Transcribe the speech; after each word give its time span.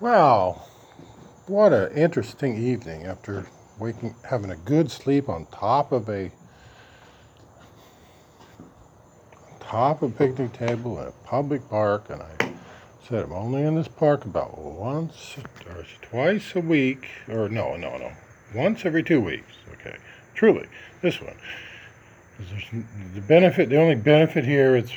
Wow, 0.00 0.60
what 1.46 1.72
an 1.72 1.92
interesting 1.92 2.56
evening 2.56 3.06
after 3.06 3.46
waking, 3.78 4.16
having 4.28 4.50
a 4.50 4.56
good 4.56 4.90
sleep 4.90 5.28
on 5.28 5.46
top 5.46 5.92
of 5.92 6.08
a 6.08 6.32
top 9.60 10.02
of 10.02 10.10
a 10.10 10.14
picnic 10.16 10.52
table 10.52 11.00
in 11.00 11.06
a 11.06 11.12
public 11.24 11.68
park, 11.70 12.10
and 12.10 12.22
I 12.22 12.54
said 13.08 13.26
I'm 13.26 13.32
only 13.32 13.62
in 13.62 13.76
this 13.76 13.86
park 13.86 14.24
about 14.24 14.58
once 14.58 15.36
or 15.68 15.86
twice 16.02 16.56
a 16.56 16.60
week, 16.60 17.06
or 17.28 17.48
no, 17.48 17.76
no, 17.76 17.96
no, 17.96 18.10
once 18.52 18.84
every 18.84 19.04
two 19.04 19.20
weeks. 19.20 19.52
Okay, 19.74 19.96
truly, 20.34 20.66
this 21.02 21.20
one. 21.20 21.36
There's 22.40 22.84
the 23.14 23.20
benefit, 23.20 23.68
the 23.68 23.80
only 23.80 23.94
benefit 23.94 24.44
here 24.44 24.74
is 24.74 24.90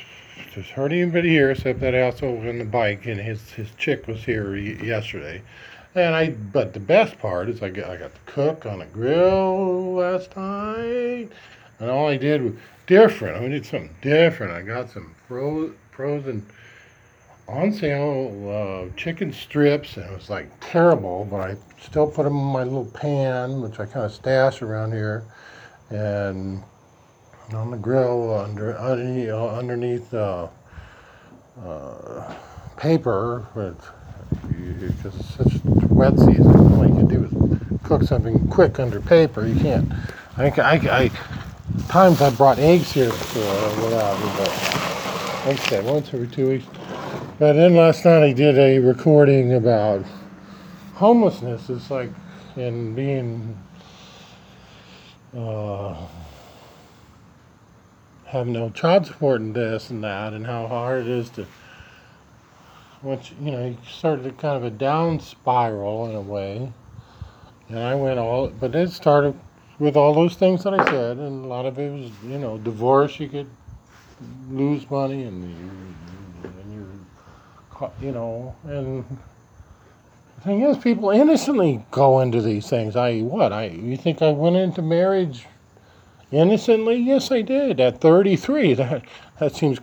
there's 0.54 0.70
hardly 0.70 1.00
anybody 1.02 1.30
here 1.30 1.50
except 1.50 1.80
that 1.80 1.94
asshole 1.94 2.48
on 2.48 2.58
the 2.58 2.64
bike, 2.64 3.06
and 3.06 3.20
his 3.20 3.50
his 3.52 3.68
chick 3.78 4.06
was 4.06 4.24
here 4.24 4.56
yesterday. 4.56 5.42
And 5.94 6.14
I, 6.14 6.30
but 6.30 6.74
the 6.74 6.80
best 6.80 7.18
part 7.18 7.48
is 7.48 7.62
I 7.62 7.70
got 7.70 7.90
I 7.90 7.96
got 7.96 8.14
to 8.14 8.32
cook 8.32 8.66
on 8.66 8.82
a 8.82 8.86
grill 8.86 9.94
last 9.94 10.36
night, 10.36 11.28
and 11.78 11.90
all 11.90 12.08
I 12.08 12.16
did 12.16 12.42
was 12.42 12.54
different. 12.86 13.42
I 13.42 13.48
did 13.48 13.66
something 13.66 13.94
different. 14.02 14.52
I 14.52 14.62
got 14.62 14.90
some 14.90 15.14
fro- 15.26 15.72
frozen 15.90 16.44
on 17.48 17.72
sale 17.72 18.90
uh, 18.90 18.96
chicken 18.96 19.32
strips, 19.32 19.96
and 19.96 20.10
it 20.10 20.14
was 20.14 20.28
like 20.28 20.50
terrible, 20.60 21.26
but 21.30 21.40
I 21.40 21.56
still 21.80 22.06
put 22.06 22.24
them 22.24 22.36
in 22.36 22.44
my 22.44 22.64
little 22.64 22.84
pan, 22.84 23.62
which 23.62 23.80
I 23.80 23.86
kind 23.86 24.04
of 24.04 24.12
stash 24.12 24.60
around 24.60 24.92
here, 24.92 25.24
and 25.90 26.62
on 27.54 27.70
the 27.70 27.76
grill 27.76 28.34
under 28.34 28.76
underneath, 28.76 30.12
uh, 30.12 30.48
uh, 31.58 31.68
uh, 31.68 32.34
paper 32.76 33.46
because 34.80 35.18
it's 35.18 35.34
such 35.34 35.60
wet 35.88 36.18
season. 36.18 36.46
All 36.46 36.86
you 36.86 36.94
can 36.94 37.08
do 37.08 37.24
is 37.24 37.80
cook 37.82 38.02
something 38.02 38.48
quick 38.48 38.78
under 38.78 39.00
paper. 39.00 39.46
You 39.46 39.58
can't. 39.60 39.92
I, 40.36 40.50
I, 40.50 40.72
I 40.74 41.10
times 41.88 42.20
I 42.20 42.30
brought 42.30 42.58
eggs 42.58 42.92
here 42.92 43.10
but 43.10 44.48
like 45.46 45.58
I 45.58 45.68
said, 45.68 45.84
once 45.84 46.12
every 46.12 46.28
two 46.28 46.48
weeks. 46.50 46.66
But 47.38 47.54
then 47.54 47.74
last 47.74 48.04
night 48.04 48.22
I 48.22 48.32
did 48.32 48.58
a 48.58 48.78
recording 48.80 49.54
about 49.54 50.04
homelessness. 50.94 51.70
It's 51.70 51.90
like 51.90 52.10
and 52.56 52.94
being. 52.94 53.58
Uh, 55.36 55.94
have 58.28 58.46
no 58.46 58.68
child 58.70 59.06
support 59.06 59.40
and 59.40 59.54
this 59.54 59.88
and 59.88 60.04
that, 60.04 60.34
and 60.34 60.46
how 60.46 60.66
hard 60.66 61.02
it 61.02 61.08
is 61.08 61.30
to, 61.30 61.46
once 63.02 63.32
you 63.40 63.50
know, 63.50 63.66
you 63.66 63.76
started 63.90 64.36
kind 64.36 64.56
of 64.56 64.64
a 64.64 64.70
down 64.70 65.18
spiral 65.18 66.08
in 66.10 66.14
a 66.14 66.20
way, 66.20 66.70
and 67.70 67.78
I 67.78 67.94
went 67.94 68.18
all, 68.18 68.48
but 68.48 68.74
it 68.74 68.90
started 68.90 69.34
with 69.78 69.96
all 69.96 70.12
those 70.12 70.34
things 70.34 70.62
that 70.64 70.74
I 70.74 70.84
said, 70.90 71.16
and 71.16 71.44
a 71.44 71.48
lot 71.48 71.64
of 71.64 71.78
it 71.78 71.90
was, 71.90 72.10
you 72.24 72.38
know, 72.38 72.58
divorce. 72.58 73.18
You 73.18 73.28
could 73.28 73.48
lose 74.50 74.90
money, 74.90 75.22
and 75.22 75.44
you, 75.44 76.50
and 76.60 76.74
you, 76.74 77.90
you 78.02 78.12
know, 78.12 78.54
and 78.64 79.04
the 80.36 80.42
thing 80.42 80.60
is, 80.62 80.76
people 80.76 81.10
innocently 81.10 81.82
go 81.90 82.20
into 82.20 82.42
these 82.42 82.68
things. 82.68 82.94
I 82.94 83.20
what? 83.20 83.54
I 83.54 83.68
you 83.68 83.96
think 83.96 84.20
I 84.20 84.32
went 84.32 84.56
into 84.56 84.82
marriage 84.82 85.46
Innocently, 86.30 86.96
yes, 86.96 87.32
I 87.32 87.40
did. 87.40 87.80
At 87.80 88.02
33, 88.02 88.74
that 88.74 89.02
that 89.38 89.54
seems 89.54 89.78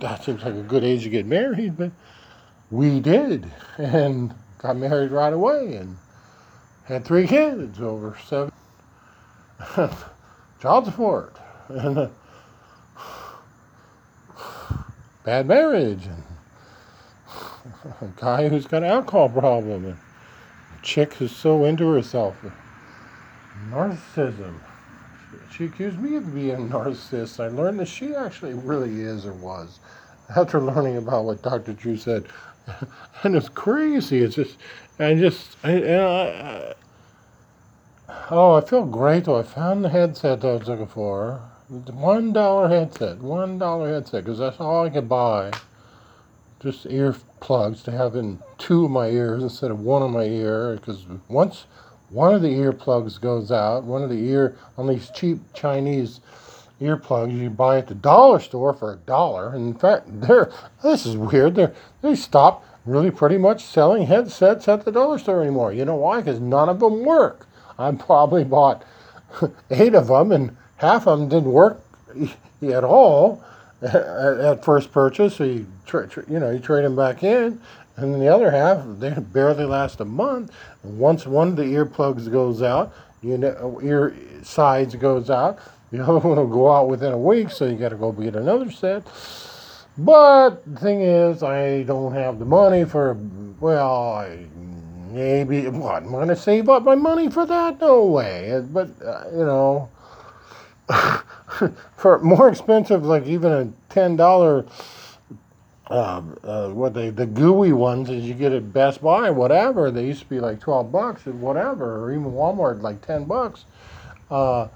that 0.00 0.22
seems 0.22 0.42
like 0.42 0.54
a 0.54 0.62
good 0.62 0.84
age 0.84 1.04
to 1.04 1.08
get 1.08 1.24
married, 1.24 1.78
but 1.78 1.90
we 2.70 3.00
did, 3.00 3.50
and 3.78 4.34
got 4.58 4.76
married 4.76 5.10
right 5.10 5.32
away, 5.32 5.76
and 5.76 5.96
had 6.84 7.04
three 7.04 7.26
kids 7.26 7.80
over 7.80 8.16
seven. 8.26 8.52
Child 10.60 10.84
support, 10.84 11.38
and 11.68 11.98
a 11.98 12.10
bad 15.24 15.46
marriage, 15.46 16.06
and 16.06 16.22
a 18.02 18.20
guy 18.20 18.48
who's 18.48 18.66
got 18.66 18.82
an 18.82 18.90
alcohol 18.90 19.30
problem, 19.30 19.86
and 19.86 19.94
a 19.94 20.82
chick 20.82 21.14
who's 21.14 21.34
so 21.34 21.64
into 21.64 21.90
herself, 21.90 22.36
narcissism 23.70 24.60
she 25.52 25.66
accused 25.66 25.98
me 25.98 26.16
of 26.16 26.34
being 26.34 26.50
a 26.50 26.56
narcissist. 26.56 27.42
I 27.42 27.48
learned 27.48 27.80
that 27.80 27.88
she 27.88 28.14
actually 28.14 28.54
really 28.54 29.02
is 29.02 29.26
or 29.26 29.32
was 29.34 29.78
after 30.34 30.60
learning 30.60 30.96
about 30.96 31.24
what 31.24 31.42
Dr. 31.42 31.72
Drew 31.72 31.96
said. 31.96 32.26
and 33.22 33.36
it's 33.36 33.48
crazy. 33.48 34.22
It's 34.22 34.36
just, 34.36 34.56
I 34.98 35.14
just, 35.14 35.56
I, 35.64 35.72
I, 35.72 36.74
oh, 38.30 38.54
I 38.54 38.60
feel 38.62 38.84
great 38.84 39.24
though. 39.24 39.38
I 39.38 39.42
found 39.42 39.84
the 39.84 39.88
headset 39.88 40.44
I 40.44 40.54
was 40.54 40.68
looking 40.68 40.86
for. 40.86 41.42
One 41.68 42.32
dollar 42.32 42.68
headset, 42.68 43.18
one 43.18 43.58
dollar 43.58 43.92
headset, 43.92 44.24
because 44.24 44.38
that's 44.38 44.60
all 44.60 44.84
I 44.84 44.90
could 44.90 45.08
buy. 45.08 45.50
Just 46.60 46.86
ear 46.86 47.14
plugs 47.40 47.82
to 47.82 47.90
have 47.90 48.16
in 48.16 48.38
two 48.58 48.86
of 48.86 48.90
my 48.90 49.08
ears 49.08 49.42
instead 49.42 49.70
of 49.70 49.80
one 49.80 50.02
of 50.02 50.10
my 50.10 50.24
ear. 50.24 50.76
Because 50.76 51.04
once 51.28 51.66
one 52.14 52.32
of 52.32 52.42
the 52.42 52.48
earplugs 52.48 53.20
goes 53.20 53.50
out. 53.50 53.82
One 53.82 54.04
of 54.04 54.08
the 54.08 54.24
ear 54.30 54.56
on 54.78 54.86
these 54.86 55.10
cheap 55.10 55.40
Chinese 55.52 56.20
earplugs 56.80 57.36
you 57.36 57.50
buy 57.50 57.78
at 57.78 57.88
the 57.88 57.94
dollar 57.94 58.38
store 58.38 58.72
for 58.72 58.92
a 58.92 58.96
dollar. 58.96 59.54
In 59.54 59.74
fact, 59.74 60.06
they're 60.20 60.52
this 60.82 61.06
is 61.06 61.16
weird. 61.16 61.56
They 61.56 61.68
they 62.02 62.14
stopped 62.14 62.66
really 62.86 63.10
pretty 63.10 63.36
much 63.36 63.64
selling 63.64 64.06
headsets 64.06 64.68
at 64.68 64.84
the 64.84 64.92
dollar 64.92 65.18
store 65.18 65.42
anymore. 65.42 65.72
You 65.72 65.84
know 65.84 65.96
why? 65.96 66.20
Because 66.20 66.38
none 66.38 66.68
of 66.68 66.78
them 66.78 67.04
work. 67.04 67.48
I 67.78 67.90
probably 67.92 68.44
bought 68.44 68.84
eight 69.70 69.94
of 69.94 70.06
them, 70.06 70.30
and 70.30 70.56
half 70.76 71.08
of 71.08 71.18
them 71.18 71.28
didn't 71.28 71.50
work 71.52 71.82
at 72.62 72.84
all 72.84 73.42
at 73.82 74.64
first 74.64 74.92
purchase. 74.92 75.36
So 75.36 75.44
you 75.44 75.66
tra- 75.84 76.08
tra- 76.08 76.30
you 76.30 76.38
know 76.38 76.50
you 76.50 76.60
trade 76.60 76.84
them 76.84 76.94
back 76.94 77.24
in, 77.24 77.60
and 77.96 78.20
the 78.20 78.28
other 78.28 78.50
half, 78.50 78.84
they 78.98 79.10
barely 79.10 79.64
last 79.64 80.00
a 80.00 80.04
month. 80.04 80.50
Once 80.82 81.26
one 81.26 81.48
of 81.48 81.56
the 81.56 81.62
earplugs 81.62 82.30
goes 82.30 82.60
out, 82.60 82.92
you 83.22 83.38
know, 83.38 83.80
ear 83.82 84.14
sides 84.42 84.94
goes 84.96 85.30
out, 85.30 85.58
the 85.90 86.02
other 86.02 86.18
one 86.18 86.36
will 86.36 86.46
go 86.46 86.72
out 86.72 86.88
within 86.88 87.12
a 87.12 87.18
week, 87.18 87.50
so 87.50 87.66
you 87.66 87.76
got 87.76 87.90
to 87.90 87.96
go 87.96 88.10
get 88.12 88.34
another 88.34 88.70
set. 88.70 89.04
But 89.96 90.64
the 90.66 90.80
thing 90.80 91.02
is, 91.02 91.42
I 91.44 91.84
don't 91.84 92.12
have 92.14 92.40
the 92.40 92.44
money 92.44 92.84
for, 92.84 93.16
well, 93.60 94.14
I 94.14 94.46
maybe, 95.12 95.68
well, 95.68 95.90
I'm 95.90 96.10
going 96.10 96.28
to 96.28 96.36
save 96.36 96.68
up 96.68 96.82
my 96.82 96.96
money 96.96 97.30
for 97.30 97.46
that? 97.46 97.80
No 97.80 98.04
way. 98.04 98.60
But, 98.72 98.90
uh, 99.00 99.24
you 99.30 99.44
know, 99.44 99.88
for 101.96 102.18
more 102.18 102.48
expensive, 102.48 103.04
like 103.04 103.26
even 103.26 103.52
a 103.52 103.94
$10 103.94 104.68
um, 105.88 106.38
uh, 106.42 106.70
what 106.70 106.94
they 106.94 107.10
the 107.10 107.26
gooey 107.26 107.72
ones 107.72 108.08
is 108.08 108.24
you 108.24 108.34
get 108.34 108.52
at 108.52 108.72
Best 108.72 109.02
Buy, 109.02 109.30
whatever. 109.30 109.90
They 109.90 110.06
used 110.06 110.20
to 110.20 110.26
be 110.26 110.40
like 110.40 110.60
twelve 110.60 110.90
bucks 110.90 111.26
and 111.26 111.40
whatever, 111.42 112.02
or 112.02 112.12
even 112.12 112.32
Walmart 112.32 112.80
like 112.80 113.06
ten 113.06 113.24
bucks. 113.24 113.64
Uh, 114.30 114.68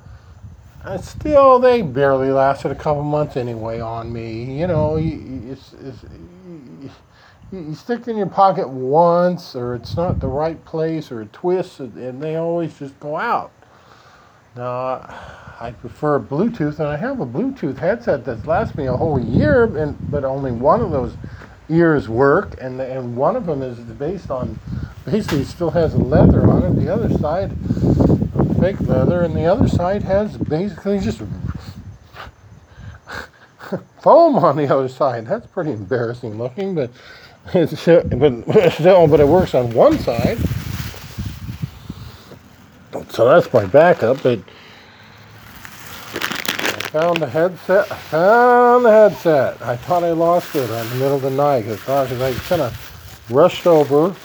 and 0.84 1.02
still, 1.02 1.58
they 1.58 1.82
barely 1.82 2.30
lasted 2.30 2.70
a 2.70 2.74
couple 2.74 3.02
months 3.02 3.36
anyway 3.36 3.80
on 3.80 4.12
me. 4.12 4.60
You 4.60 4.66
know, 4.66 4.96
you, 4.96 5.50
it's, 5.50 5.72
it's, 5.72 6.04
you, 6.80 6.90
you 7.50 7.74
stick 7.74 8.02
it 8.02 8.08
in 8.08 8.16
your 8.16 8.26
pocket 8.26 8.68
once, 8.68 9.56
or 9.56 9.74
it's 9.74 9.96
not 9.96 10.20
the 10.20 10.28
right 10.28 10.62
place, 10.64 11.10
or 11.10 11.22
it 11.22 11.32
twists, 11.32 11.80
and 11.80 12.22
they 12.22 12.36
always 12.36 12.78
just 12.78 12.98
go 13.00 13.16
out. 13.16 13.50
Now, 14.54 14.98
I 15.60 15.72
prefer 15.72 16.20
Bluetooth, 16.20 16.78
and 16.78 16.86
I 16.86 16.96
have 16.96 17.20
a 17.20 17.26
Bluetooth 17.26 17.78
headset 17.78 18.24
that's 18.24 18.46
lasts 18.46 18.76
me 18.76 18.86
a 18.86 18.96
whole 18.96 19.18
year, 19.18 19.64
and 19.76 19.96
but 20.10 20.24
only 20.24 20.52
one 20.52 20.80
of 20.80 20.92
those 20.92 21.14
ears 21.68 22.08
work, 22.08 22.56
and 22.60 22.80
and 22.80 23.16
one 23.16 23.34
of 23.34 23.46
them 23.46 23.62
is 23.62 23.78
based 23.78 24.30
on 24.30 24.58
basically 25.04 25.42
still 25.44 25.70
has 25.70 25.96
leather 25.96 26.48
on 26.48 26.62
it. 26.62 26.76
The 26.80 26.92
other 26.92 27.12
side, 27.18 27.50
fake 28.60 28.80
leather, 28.82 29.22
and 29.22 29.34
the 29.34 29.46
other 29.46 29.66
side 29.66 30.04
has 30.04 30.36
basically 30.36 31.00
just 31.00 31.18
foam 34.00 34.36
on 34.36 34.56
the 34.56 34.72
other 34.72 34.88
side. 34.88 35.26
That's 35.26 35.46
pretty 35.48 35.72
embarrassing 35.72 36.38
looking, 36.38 36.76
but 36.76 36.90
it's 37.52 37.72
but 37.72 38.72
still, 38.72 39.08
but 39.08 39.20
it 39.20 39.26
works 39.26 39.54
on 39.54 39.72
one 39.72 39.98
side. 39.98 40.38
So 43.10 43.24
that's 43.24 43.52
my 43.52 43.66
backup. 43.66 44.22
But 44.22 44.38
Found 46.92 47.18
the 47.18 47.28
headset. 47.28 47.86
Found 47.86 48.84
the 48.86 48.90
headset. 48.90 49.60
I 49.60 49.76
thought 49.76 50.04
I 50.04 50.12
lost 50.12 50.54
it 50.54 50.70
in 50.70 50.88
the 50.88 50.94
middle 50.94 51.16
of 51.16 51.22
the 51.22 51.30
night 51.30 51.66
because 51.66 51.86
I 51.88 52.32
kind 52.48 52.62
of 52.62 53.30
rushed 53.30 53.66
over 53.66 54.16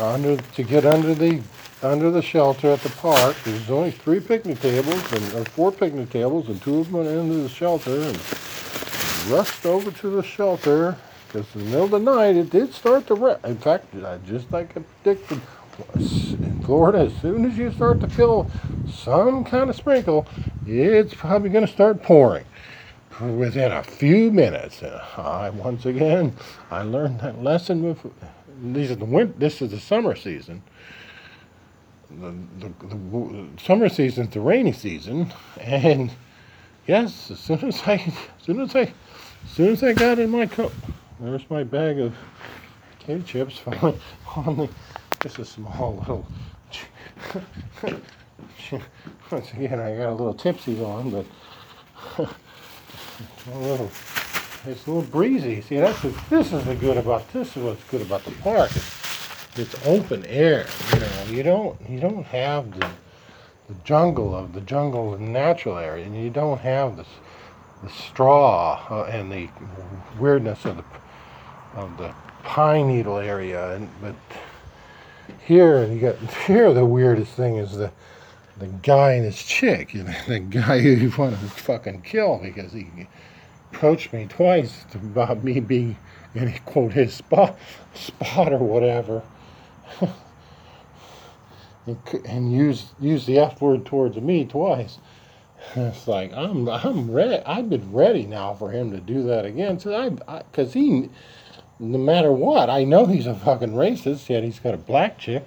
under 0.00 0.36
to 0.36 0.62
get 0.62 0.86
under 0.86 1.14
the 1.14 1.42
under 1.82 2.10
the 2.10 2.22
shelter 2.22 2.70
at 2.70 2.80
the 2.80 2.88
park. 2.90 3.36
There's 3.44 3.68
only 3.68 3.90
three 3.90 4.20
picnic 4.20 4.60
tables 4.60 5.12
and 5.12 5.34
or 5.34 5.44
four 5.50 5.70
picnic 5.70 6.08
tables, 6.08 6.48
and 6.48 6.62
two 6.62 6.78
of 6.78 6.90
them 6.90 7.04
went 7.04 7.10
into 7.10 7.42
the 7.42 7.48
shelter. 7.50 8.00
And 8.00 8.18
rushed 9.28 9.66
over 9.66 9.90
to 9.90 10.10
the 10.10 10.22
shelter 10.22 10.96
because 11.26 11.46
in 11.54 11.64
the 11.64 11.66
middle 11.66 11.84
of 11.84 11.90
the 11.90 11.98
night 11.98 12.36
it 12.36 12.48
did 12.48 12.72
start 12.72 13.06
to 13.08 13.14
rain. 13.14 13.36
In 13.44 13.58
fact, 13.58 13.94
I 13.94 14.16
just 14.26 14.50
like 14.50 14.74
I 14.76 14.80
predicted, 15.02 15.40
in 15.98 16.62
Florida, 16.64 17.00
as 17.00 17.16
soon 17.20 17.44
as 17.44 17.58
you 17.58 17.70
start 17.72 18.00
to 18.00 18.08
feel 18.08 18.50
some 18.90 19.44
kind 19.44 19.68
of 19.68 19.76
sprinkle, 19.76 20.26
it's 20.68 21.14
probably 21.14 21.50
going 21.50 21.66
to 21.66 21.72
start 21.72 22.02
pouring 22.02 22.44
within 23.20 23.72
a 23.72 23.82
few 23.82 24.30
minutes. 24.30 24.82
And 24.82 24.94
I 25.16 25.50
once 25.50 25.86
again 25.86 26.36
I 26.70 26.82
learned 26.82 27.20
that 27.20 27.42
lesson 27.42 27.82
with 27.82 27.98
these 28.62 28.90
are 28.90 28.96
the 28.96 29.04
winter, 29.04 29.32
this 29.38 29.62
is 29.62 29.70
the 29.70 29.80
summer 29.80 30.16
season. 30.16 30.62
The, 32.10 32.34
the, 32.58 32.72
the, 32.86 33.48
summer 33.62 33.88
season 33.88 34.28
is 34.28 34.32
the 34.32 34.40
rainy 34.40 34.72
season, 34.72 35.32
and 35.60 36.10
yes, 36.86 37.30
as 37.30 37.38
soon 37.38 37.62
as 37.64 37.82
I, 37.82 37.94
as 37.94 38.14
soon 38.42 38.60
as 38.60 38.74
I, 38.74 38.80
as 38.80 39.50
soon 39.52 39.68
as 39.68 39.82
I 39.82 39.92
got 39.92 40.18
in 40.18 40.30
my 40.30 40.46
coat, 40.46 40.72
there's 41.20 41.48
my 41.50 41.64
bag 41.64 42.00
of 42.00 42.14
potato 42.98 43.22
chips 43.22 43.58
falling 43.58 44.00
on 44.36 44.56
the, 44.56 44.68
just 45.20 45.38
a 45.38 45.44
small 45.44 45.96
little. 45.98 46.26
Once 49.30 49.52
again, 49.52 49.78
I 49.78 49.94
got 49.94 50.08
a 50.08 50.14
little 50.14 50.32
tipsy 50.32 50.82
on, 50.82 51.10
but 51.10 51.26
a 53.52 53.58
little 53.58 53.90
it's 54.66 54.86
a 54.86 54.90
little 54.90 55.10
breezy. 55.10 55.60
See, 55.60 55.76
that's 55.76 56.00
this 56.30 56.52
is 56.52 56.64
the 56.64 56.74
good 56.74 56.96
about 56.96 57.30
this 57.32 57.56
is 57.56 57.62
what's 57.62 57.84
good 57.84 58.02
about 58.02 58.24
the 58.24 58.30
park. 58.32 58.70
It's, 58.74 59.58
it's 59.58 59.86
open 59.86 60.24
air. 60.26 60.66
You 60.94 61.00
know, 61.00 61.24
you 61.28 61.42
don't 61.42 61.90
you 61.90 62.00
don't 62.00 62.24
have 62.24 62.78
the 62.78 62.88
the 63.68 63.74
jungle 63.84 64.34
of 64.34 64.54
the 64.54 64.62
jungle 64.62 65.10
the 65.10 65.18
natural 65.18 65.76
area, 65.76 66.06
and 66.06 66.16
you 66.16 66.30
don't 66.30 66.60
have 66.60 66.96
this 66.96 67.08
the 67.82 67.90
straw 67.90 68.80
uh, 68.90 69.04
and 69.04 69.30
the 69.30 69.48
weirdness 70.18 70.64
of 70.64 70.78
the 70.78 70.84
of 71.74 71.96
the 71.98 72.14
pine 72.44 72.88
needle 72.88 73.18
area. 73.18 73.74
And 73.74 73.90
but 74.00 74.14
here 75.44 75.84
you 75.84 76.00
got 76.00 76.16
here 76.46 76.72
the 76.72 76.86
weirdest 76.86 77.32
thing 77.32 77.56
is 77.56 77.76
the 77.76 77.92
the 78.58 78.66
guy 78.66 79.12
and 79.12 79.24
his 79.24 79.42
chick. 79.42 79.94
You 79.94 80.04
know, 80.04 80.14
the 80.26 80.40
guy 80.40 80.80
who 80.80 80.90
you 80.90 81.12
want 81.16 81.38
to 81.38 81.46
fucking 81.46 82.02
kill 82.02 82.38
because 82.38 82.72
he 82.72 82.86
approached 83.72 84.12
me 84.12 84.26
twice 84.28 84.84
about 84.94 85.44
me 85.44 85.60
being 85.60 85.96
in 86.34 86.52
quote 86.66 86.92
his 86.92 87.14
spot 87.14 87.58
spot 87.94 88.52
or 88.52 88.58
whatever 88.58 89.22
and, 91.86 91.98
and 92.26 92.52
use 92.52 92.86
use 93.00 93.26
the 93.26 93.38
F 93.38 93.60
word 93.60 93.86
towards 93.86 94.16
me 94.16 94.44
twice. 94.44 94.98
It's 95.74 96.06
like 96.06 96.32
I'm 96.32 96.68
I'm 96.68 97.10
ready. 97.10 97.42
I've 97.44 97.68
been 97.68 97.92
ready 97.92 98.24
now 98.26 98.54
for 98.54 98.70
him 98.70 98.92
to 98.92 99.00
do 99.00 99.24
that 99.24 99.44
again. 99.44 99.78
So 99.80 99.94
I 99.94 100.10
because 100.38 100.72
he, 100.72 101.10
no 101.80 101.98
matter 101.98 102.32
what, 102.32 102.70
I 102.70 102.84
know 102.84 103.06
he's 103.06 103.26
a 103.26 103.34
fucking 103.34 103.72
racist. 103.72 104.28
Yet 104.28 104.44
he's 104.44 104.60
got 104.60 104.74
a 104.74 104.78
black 104.78 105.18
chick, 105.18 105.44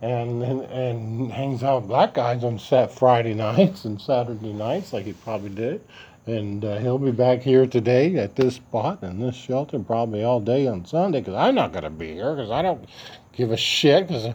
and 0.00 0.42
and, 0.42 0.62
and 0.62 1.32
hangs 1.32 1.62
out 1.62 1.82
with 1.82 1.88
black 1.88 2.14
guys 2.14 2.44
on 2.44 2.58
set 2.58 2.92
Friday 2.92 3.34
nights 3.48 3.84
and 3.84 4.00
Saturday 4.00 4.52
nights 4.52 4.92
like 4.92 5.04
he 5.04 5.12
probably 5.12 5.50
did. 5.50 5.82
And 6.26 6.64
uh, 6.64 6.78
he'll 6.78 6.98
be 6.98 7.12
back 7.12 7.40
here 7.40 7.66
today 7.66 8.14
at 8.16 8.36
this 8.36 8.56
spot 8.56 9.02
in 9.02 9.20
this 9.20 9.34
shelter 9.34 9.78
probably 9.78 10.22
all 10.22 10.38
day 10.38 10.66
on 10.66 10.84
Sunday 10.84 11.20
because 11.20 11.34
I'm 11.34 11.54
not 11.54 11.72
going 11.72 11.84
to 11.84 11.90
be 11.90 12.12
here 12.12 12.34
because 12.34 12.50
I 12.50 12.62
don't 12.62 12.84
give 13.32 13.50
a 13.50 13.56
shit 13.56 14.06
because 14.06 14.26
uh, 14.26 14.34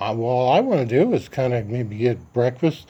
all 0.00 0.52
I 0.52 0.60
want 0.60 0.88
to 0.88 1.04
do 1.04 1.12
is 1.14 1.28
kind 1.28 1.54
of 1.54 1.66
maybe 1.66 1.96
get 1.96 2.32
breakfast. 2.32 2.88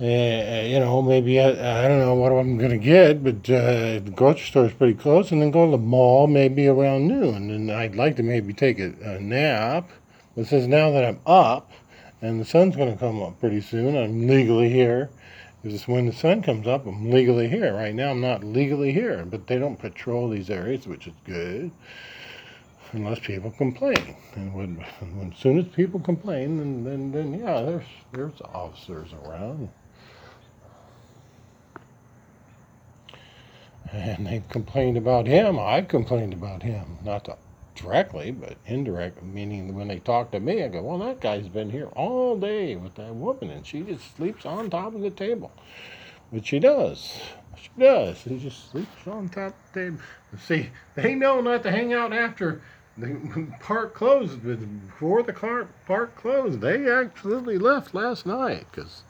Uh, 0.00 0.62
you 0.64 0.80
know, 0.80 1.02
maybe 1.02 1.38
I, 1.38 1.84
I 1.84 1.86
don't 1.86 1.98
know 1.98 2.14
what 2.14 2.32
I'm 2.32 2.56
going 2.56 2.70
to 2.70 2.78
get, 2.78 3.22
but 3.22 3.50
uh, 3.50 4.00
the 4.00 4.12
grocery 4.14 4.46
store 4.46 4.64
is 4.64 4.72
pretty 4.72 4.94
close, 4.94 5.30
and 5.30 5.42
then 5.42 5.50
go 5.50 5.66
to 5.66 5.72
the 5.72 5.78
mall 5.78 6.26
maybe 6.26 6.66
around 6.68 7.06
noon. 7.06 7.50
And 7.50 7.70
I'd 7.70 7.94
like 7.94 8.16
to 8.16 8.22
maybe 8.22 8.54
take 8.54 8.78
a, 8.78 8.94
a 9.02 9.20
nap. 9.20 9.90
But 10.40 10.46
since 10.46 10.66
now 10.66 10.90
that 10.92 11.04
I'm 11.04 11.20
up 11.26 11.70
and 12.22 12.40
the 12.40 12.46
sun's 12.46 12.74
going 12.74 12.90
to 12.90 12.98
come 12.98 13.20
up 13.20 13.38
pretty 13.40 13.60
soon, 13.60 13.94
I'm 13.94 14.26
legally 14.26 14.70
here 14.70 15.10
because 15.62 15.86
when 15.86 16.06
the 16.06 16.14
sun 16.14 16.40
comes 16.40 16.66
up, 16.66 16.86
I'm 16.86 17.10
legally 17.10 17.46
here. 17.46 17.74
Right 17.74 17.94
now, 17.94 18.08
I'm 18.08 18.22
not 18.22 18.42
legally 18.42 18.90
here, 18.90 19.26
but 19.26 19.46
they 19.46 19.58
don't 19.58 19.78
patrol 19.78 20.30
these 20.30 20.48
areas, 20.48 20.86
which 20.86 21.06
is 21.06 21.12
good, 21.26 21.70
unless 22.92 23.18
people 23.18 23.50
complain. 23.50 24.16
And 24.34 24.54
when, 24.54 24.76
when 25.12 25.30
as 25.30 25.38
soon 25.38 25.58
as 25.58 25.66
people 25.66 26.00
complain, 26.00 26.56
then, 26.56 26.84
then, 26.84 27.12
then 27.12 27.38
yeah, 27.38 27.60
there's 27.60 27.86
there's 28.12 28.40
officers 28.40 29.10
around. 29.26 29.68
And 33.92 34.26
they've 34.26 34.48
complained 34.48 34.96
about 34.96 35.26
him. 35.26 35.58
I've 35.58 35.88
complained 35.88 36.32
about 36.32 36.62
him. 36.62 36.96
Not 37.04 37.26
to 37.26 37.36
directly, 37.74 38.30
but 38.30 38.56
indirect, 38.66 39.22
meaning 39.22 39.74
when 39.74 39.88
they 39.88 39.98
talk 39.98 40.30
to 40.32 40.40
me, 40.40 40.62
I 40.62 40.68
go, 40.68 40.82
well, 40.82 40.98
that 40.98 41.20
guy's 41.20 41.48
been 41.48 41.70
here 41.70 41.88
all 41.96 42.36
day 42.36 42.76
with 42.76 42.94
that 42.96 43.14
woman, 43.14 43.50
and 43.50 43.66
she 43.66 43.82
just 43.82 44.16
sleeps 44.16 44.44
on 44.44 44.70
top 44.70 44.94
of 44.94 45.00
the 45.00 45.10
table. 45.10 45.52
But 46.32 46.46
she 46.46 46.58
does. 46.58 47.20
She 47.56 47.70
does. 47.78 48.18
She 48.18 48.38
just 48.38 48.70
sleeps 48.70 49.06
on 49.06 49.28
top 49.28 49.48
of 49.48 49.72
the 49.72 49.80
table. 49.80 49.98
See, 50.38 50.70
they 50.94 51.14
know 51.14 51.40
not 51.40 51.62
to 51.64 51.70
hang 51.70 51.92
out 51.92 52.12
after 52.12 52.62
the 52.96 53.46
park 53.60 53.94
closed. 53.94 54.42
Before 54.42 55.22
the 55.22 55.66
park 55.86 56.16
closed, 56.16 56.60
they 56.60 56.90
absolutely 56.90 57.58
left 57.58 57.94
last 57.94 58.26
night 58.26 58.66
because 58.70 59.02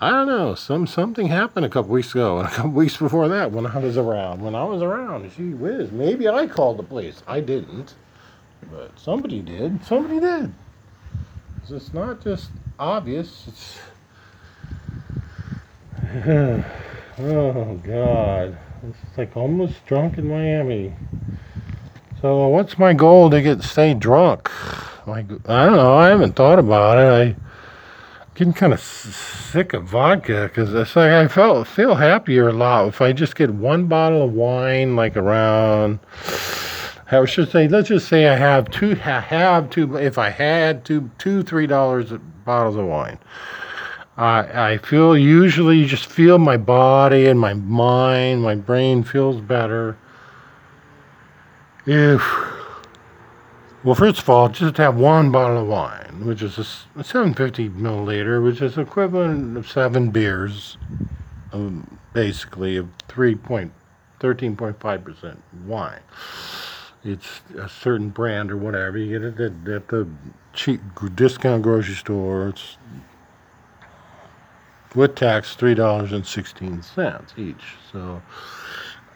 I 0.00 0.10
don't 0.10 0.26
know. 0.26 0.54
Some 0.54 0.86
something 0.86 1.28
happened 1.28 1.64
a 1.64 1.68
couple 1.68 1.92
weeks 1.92 2.10
ago, 2.10 2.38
and 2.38 2.48
a 2.48 2.50
couple 2.50 2.70
weeks 2.82 2.96
before 2.96 3.28
that, 3.28 3.52
when 3.52 3.66
I 3.66 3.78
was 3.78 3.96
around. 3.96 4.42
When 4.42 4.54
I 4.54 4.64
was 4.64 4.82
around, 4.82 5.30
gee 5.36 5.54
whiz, 5.54 5.92
maybe 5.92 6.28
I 6.28 6.46
called 6.46 6.78
the 6.78 6.82
police. 6.82 7.22
I 7.26 7.40
didn't, 7.40 7.94
but 8.70 8.98
somebody 8.98 9.40
did. 9.40 9.84
Somebody 9.84 10.20
did. 10.20 10.52
It's 11.70 11.94
not 11.94 12.22
just 12.22 12.50
obvious. 12.78 13.46
It's 13.48 13.78
oh 17.18 17.80
God, 17.82 18.58
it's 18.82 19.18
like 19.18 19.36
almost 19.36 19.84
drunk 19.86 20.18
in 20.18 20.28
Miami. 20.28 20.94
So 22.20 22.48
what's 22.48 22.78
my 22.78 22.92
goal 22.92 23.30
to 23.30 23.40
get 23.40 23.62
stay 23.62 23.94
drunk? 23.94 24.50
Like 25.06 25.26
I 25.48 25.66
don't 25.66 25.76
know. 25.76 25.94
I 25.94 26.08
haven't 26.08 26.34
thought 26.36 26.58
about 26.58 26.98
it. 26.98 27.36
I 27.36 27.43
getting 28.34 28.52
kind 28.52 28.72
of 28.72 28.80
sick 28.80 29.72
of 29.72 29.84
vodka 29.84 30.48
because 30.48 30.74
it's 30.74 30.96
like 30.96 31.10
I 31.10 31.28
felt 31.28 31.66
feel 31.68 31.94
happier 31.94 32.48
a 32.48 32.52
lot 32.52 32.88
if 32.88 33.00
I 33.00 33.12
just 33.12 33.36
get 33.36 33.50
one 33.50 33.86
bottle 33.86 34.22
of 34.22 34.32
wine, 34.32 34.96
like 34.96 35.16
around. 35.16 36.00
I 37.10 37.24
should 37.26 37.50
say, 37.50 37.68
let's 37.68 37.88
just 37.88 38.08
say 38.08 38.28
I 38.28 38.34
have 38.34 38.70
two, 38.70 38.92
I 39.04 39.20
have 39.20 39.70
two. 39.70 39.96
If 39.96 40.18
I 40.18 40.30
had 40.30 40.84
two, 40.84 41.10
two, 41.18 41.42
three 41.42 41.66
dollars 41.66 42.12
bottles 42.44 42.76
of 42.76 42.86
wine, 42.86 43.18
I 44.16 44.72
I 44.72 44.78
feel 44.78 45.16
usually 45.16 45.84
just 45.84 46.06
feel 46.06 46.38
my 46.38 46.56
body 46.56 47.26
and 47.26 47.38
my 47.38 47.54
mind, 47.54 48.42
my 48.42 48.56
brain 48.56 49.04
feels 49.04 49.40
better. 49.40 49.96
If 51.86 52.22
well, 53.84 53.94
first 53.94 54.20
of 54.20 54.30
all, 54.30 54.48
just 54.48 54.78
have 54.78 54.96
one 54.96 55.30
bottle 55.30 55.60
of 55.60 55.68
wine, 55.68 56.24
which 56.24 56.42
is 56.42 56.58
a 56.58 56.64
750 56.64 57.68
milliliter, 57.68 58.42
which 58.42 58.62
is 58.62 58.78
equivalent 58.78 59.58
of 59.58 59.70
seven 59.70 60.10
beers, 60.10 60.78
um, 61.52 61.98
basically 62.14 62.76
of 62.76 62.88
3.13.5% 63.08 65.36
wine. 65.66 66.00
It's 67.04 67.42
a 67.58 67.68
certain 67.68 68.08
brand 68.08 68.50
or 68.50 68.56
whatever. 68.56 68.96
You 68.96 69.18
get 69.18 69.38
it 69.38 69.38
at, 69.38 69.52
at 69.70 69.88
the 69.88 70.08
cheap 70.54 70.80
discount 71.14 71.62
grocery 71.62 71.94
store. 71.94 72.48
It's 72.48 72.78
with 74.94 75.14
tax 75.14 75.54
three 75.54 75.74
dollars 75.74 76.12
and 76.12 76.26
sixteen 76.26 76.82
cents 76.82 77.34
each. 77.36 77.76
So 77.92 78.22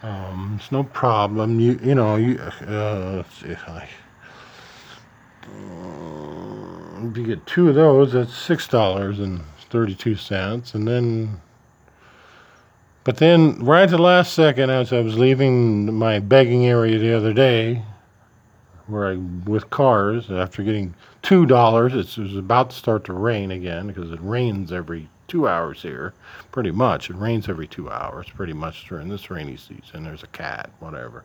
um, 0.02 0.58
it's 0.60 0.70
no 0.70 0.84
problem. 0.84 1.60
You 1.60 1.80
you 1.82 1.94
know 1.94 2.16
you 2.16 2.38
uh, 2.38 3.22
Mm, 5.54 7.10
if 7.10 7.16
you 7.16 7.26
get 7.26 7.46
two 7.46 7.68
of 7.68 7.74
those, 7.74 8.12
that's 8.12 8.36
six 8.36 8.68
dollars 8.68 9.18
and 9.18 9.42
thirty-two 9.70 10.16
cents, 10.16 10.74
and 10.74 10.86
then. 10.86 11.40
But 13.04 13.16
then, 13.16 13.64
right 13.64 13.84
at 13.84 13.90
the 13.90 13.98
last 13.98 14.34
second, 14.34 14.68
as 14.70 14.92
I 14.92 15.00
was 15.00 15.18
leaving 15.18 15.94
my 15.94 16.18
begging 16.18 16.66
area 16.66 16.98
the 16.98 17.16
other 17.16 17.32
day, 17.32 17.82
where 18.86 19.12
I 19.12 19.16
with 19.16 19.70
cars, 19.70 20.30
after 20.30 20.62
getting 20.62 20.94
two 21.22 21.46
dollars, 21.46 21.94
it 21.94 22.20
was 22.20 22.36
about 22.36 22.70
to 22.70 22.76
start 22.76 23.04
to 23.04 23.12
rain 23.14 23.50
again 23.50 23.86
because 23.86 24.10
it 24.10 24.20
rains 24.20 24.72
every 24.72 25.08
two 25.26 25.48
hours 25.48 25.82
here, 25.82 26.12
pretty 26.52 26.70
much. 26.70 27.08
It 27.10 27.16
rains 27.16 27.48
every 27.48 27.66
two 27.66 27.90
hours, 27.90 28.26
pretty 28.34 28.52
much 28.52 28.86
during 28.88 29.08
this 29.08 29.30
rainy 29.30 29.56
season. 29.56 30.04
There's 30.04 30.22
a 30.22 30.28
cat, 30.28 30.70
whatever 30.80 31.24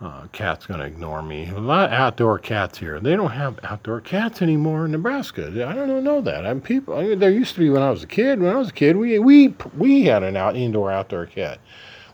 uh, 0.00 0.26
cat's 0.32 0.66
going 0.66 0.80
to 0.80 0.86
ignore 0.86 1.22
me. 1.22 1.48
A 1.48 1.58
lot 1.58 1.86
of 1.86 1.92
outdoor 1.92 2.38
cats 2.38 2.78
here. 2.78 3.00
They 3.00 3.16
don't 3.16 3.30
have 3.30 3.58
outdoor 3.62 4.00
cats 4.02 4.42
anymore 4.42 4.84
in 4.84 4.92
Nebraska. 4.92 5.46
I 5.46 5.74
don't 5.74 6.04
know 6.04 6.20
that. 6.20 6.46
I'm 6.46 6.60
people. 6.60 6.94
I 6.94 7.04
mean, 7.04 7.18
there 7.18 7.30
used 7.30 7.54
to 7.54 7.60
be 7.60 7.70
when 7.70 7.82
I 7.82 7.90
was 7.90 8.02
a 8.02 8.06
kid. 8.06 8.40
When 8.40 8.54
I 8.54 8.58
was 8.58 8.68
a 8.68 8.74
kid, 8.74 8.96
we 8.96 9.18
we 9.18 9.54
we 9.76 10.04
had 10.04 10.22
an 10.22 10.36
out 10.36 10.54
indoor 10.56 10.90
outdoor 10.90 11.26
cat. 11.26 11.60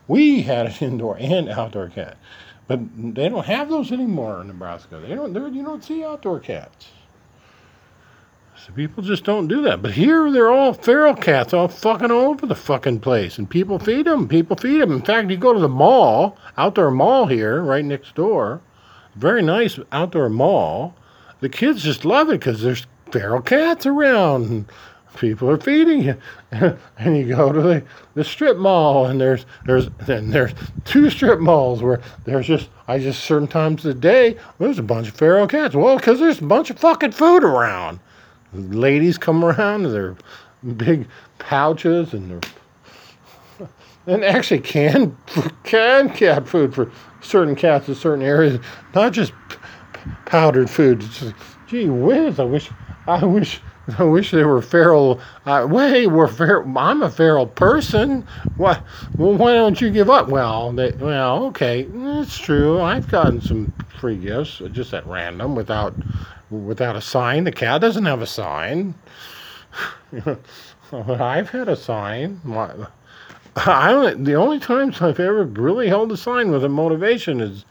We 0.07 0.41
had 0.41 0.67
an 0.67 0.73
indoor 0.79 1.17
and 1.19 1.49
outdoor 1.49 1.89
cat. 1.89 2.17
But 2.67 2.79
they 3.13 3.27
don't 3.27 3.45
have 3.45 3.69
those 3.69 3.91
anymore 3.91 4.39
in 4.39 4.47
Nebraska. 4.47 4.99
They 4.99 5.13
don't. 5.13 5.33
You 5.53 5.63
don't 5.63 5.83
see 5.83 6.05
outdoor 6.05 6.39
cats. 6.39 6.87
So 8.65 8.71
people 8.71 9.03
just 9.03 9.25
don't 9.25 9.49
do 9.49 9.61
that. 9.63 9.81
But 9.81 9.91
here 9.91 10.31
they're 10.31 10.49
all 10.49 10.71
feral 10.71 11.15
cats, 11.15 11.53
all 11.53 11.67
fucking 11.67 12.11
all 12.11 12.29
over 12.29 12.45
the 12.45 12.55
fucking 12.55 13.01
place, 13.01 13.37
and 13.37 13.49
people 13.49 13.77
feed 13.77 14.05
them. 14.05 14.29
People 14.29 14.55
feed 14.55 14.79
them. 14.79 14.93
In 14.93 15.01
fact, 15.01 15.29
you 15.29 15.35
go 15.35 15.51
to 15.51 15.59
the 15.59 15.67
mall, 15.67 16.37
outdoor 16.55 16.89
mall 16.89 17.25
here, 17.25 17.61
right 17.61 17.83
next 17.83 18.15
door, 18.15 18.61
very 19.15 19.41
nice 19.41 19.79
outdoor 19.91 20.29
mall. 20.29 20.95
The 21.41 21.49
kids 21.49 21.83
just 21.83 22.05
love 22.05 22.29
it 22.29 22.39
because 22.39 22.61
there's 22.61 22.87
feral 23.11 23.41
cats 23.41 23.85
around. 23.85 24.49
And 24.49 24.65
people 25.17 25.49
are 25.49 25.59
feeding 25.59 26.03
you. 26.03 26.17
and 26.97 27.17
you 27.17 27.35
go 27.35 27.51
to 27.51 27.61
the, 27.61 27.83
the 28.13 28.23
strip 28.23 28.55
mall 28.55 29.07
and 29.07 29.19
there's 29.19 29.45
there's 29.65 29.89
and 30.07 30.31
there's 30.31 30.53
two 30.85 31.09
strip 31.09 31.41
malls 31.41 31.83
where 31.83 31.99
there's 32.23 32.47
just 32.47 32.69
I 32.87 32.97
just 32.99 33.25
certain 33.25 33.49
times 33.49 33.85
of 33.85 33.93
the 33.93 33.99
day 33.99 34.37
there's 34.57 34.79
a 34.79 34.83
bunch 34.83 35.09
of 35.09 35.15
feral 35.15 35.47
cats. 35.47 35.75
Well, 35.75 35.97
because 35.97 36.19
there's 36.19 36.39
a 36.39 36.45
bunch 36.45 36.69
of 36.69 36.79
fucking 36.79 37.11
food 37.11 37.43
around. 37.43 37.99
Ladies 38.53 39.17
come 39.17 39.43
around 39.43 39.83
with 39.83 39.93
their 39.93 40.15
big 40.77 41.07
pouches 41.39 42.13
and 42.13 42.29
their 42.29 43.67
and 44.05 44.23
actually 44.23 44.59
canned 44.59 45.15
canned 45.63 46.13
cat 46.13 46.47
food 46.47 46.73
for 46.73 46.91
certain 47.21 47.55
cats 47.55 47.87
in 47.87 47.95
certain 47.95 48.23
areas, 48.23 48.59
not 48.93 49.13
just 49.13 49.33
powdered 50.25 50.69
food. 50.69 51.01
It's 51.01 51.19
just, 51.19 51.35
gee 51.67 51.89
whiz, 51.89 52.39
I 52.39 52.43
wish 52.43 52.69
I 53.07 53.23
wish 53.25 53.61
I 53.97 54.03
wish 54.03 54.31
they 54.31 54.43
were 54.43 54.61
feral. 54.61 55.19
Uh, 55.45 55.67
well, 55.69 56.09
we're 56.09 56.27
feral. 56.27 56.77
I'm 56.77 57.01
a 57.01 57.09
feral 57.09 57.47
person. 57.47 58.25
What? 58.55 58.81
Well, 59.17 59.33
why 59.33 59.53
don't 59.53 59.79
you 59.81 59.89
give 59.89 60.09
up? 60.09 60.29
Well, 60.29 60.71
they, 60.71 60.91
well, 60.91 61.45
okay, 61.47 61.87
it's 61.91 62.37
true. 62.37 62.79
I've 62.79 63.09
gotten 63.09 63.41
some 63.41 63.73
free 63.99 64.17
gifts 64.17 64.61
just 64.71 64.93
at 64.93 65.05
random 65.05 65.55
without 65.55 65.93
without 66.53 66.95
a 66.95 67.01
sign. 67.01 67.43
The 67.43 67.51
cat 67.51 67.81
doesn't 67.81 68.05
have 68.05 68.21
a 68.21 68.27
sign. 68.27 68.95
I've 70.91 71.49
had 71.49 71.67
a 71.67 71.75
sign. 71.75 72.41
I 73.55 74.13
the 74.17 74.35
only 74.35 74.59
times 74.59 75.01
I've 75.01 75.19
ever 75.19 75.43
really 75.43 75.87
held 75.87 76.11
a 76.11 76.17
sign 76.17 76.51
with 76.51 76.63
a 76.63 76.69
motivation 76.69 77.41
is 77.41 77.65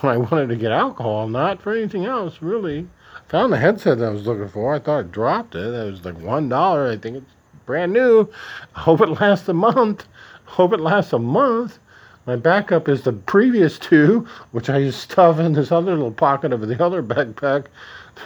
when 0.00 0.12
I 0.12 0.16
wanted 0.16 0.48
to 0.48 0.56
get 0.56 0.72
alcohol, 0.72 1.28
not 1.28 1.62
for 1.62 1.72
anything 1.72 2.04
else, 2.04 2.42
really. 2.42 2.88
Found 3.28 3.52
the 3.52 3.58
headset 3.58 3.98
that 3.98 4.06
I 4.06 4.10
was 4.10 4.26
looking 4.26 4.48
for. 4.48 4.74
I 4.74 4.78
thought 4.78 4.98
I 4.98 5.02
dropped 5.02 5.54
it. 5.54 5.74
It 5.74 5.90
was 5.90 6.04
like 6.04 6.18
one 6.20 6.48
dollar. 6.48 6.90
I 6.90 6.96
think 6.96 7.16
it's 7.18 7.32
brand 7.64 7.92
new. 7.92 8.28
Hope 8.74 9.00
it 9.00 9.20
lasts 9.20 9.48
a 9.48 9.54
month. 9.54 10.06
Hope 10.44 10.72
it 10.72 10.80
lasts 10.80 11.12
a 11.12 11.18
month. 11.18 11.78
My 12.26 12.36
backup 12.36 12.88
is 12.88 13.02
the 13.02 13.12
previous 13.12 13.78
two, 13.78 14.26
which 14.52 14.70
I 14.70 14.80
just 14.80 15.00
stuff 15.00 15.38
in 15.38 15.52
this 15.52 15.70
other 15.70 15.92
little 15.92 16.10
pocket 16.10 16.52
of 16.52 16.66
the 16.66 16.82
other 16.82 17.02
backpack. 17.02 17.66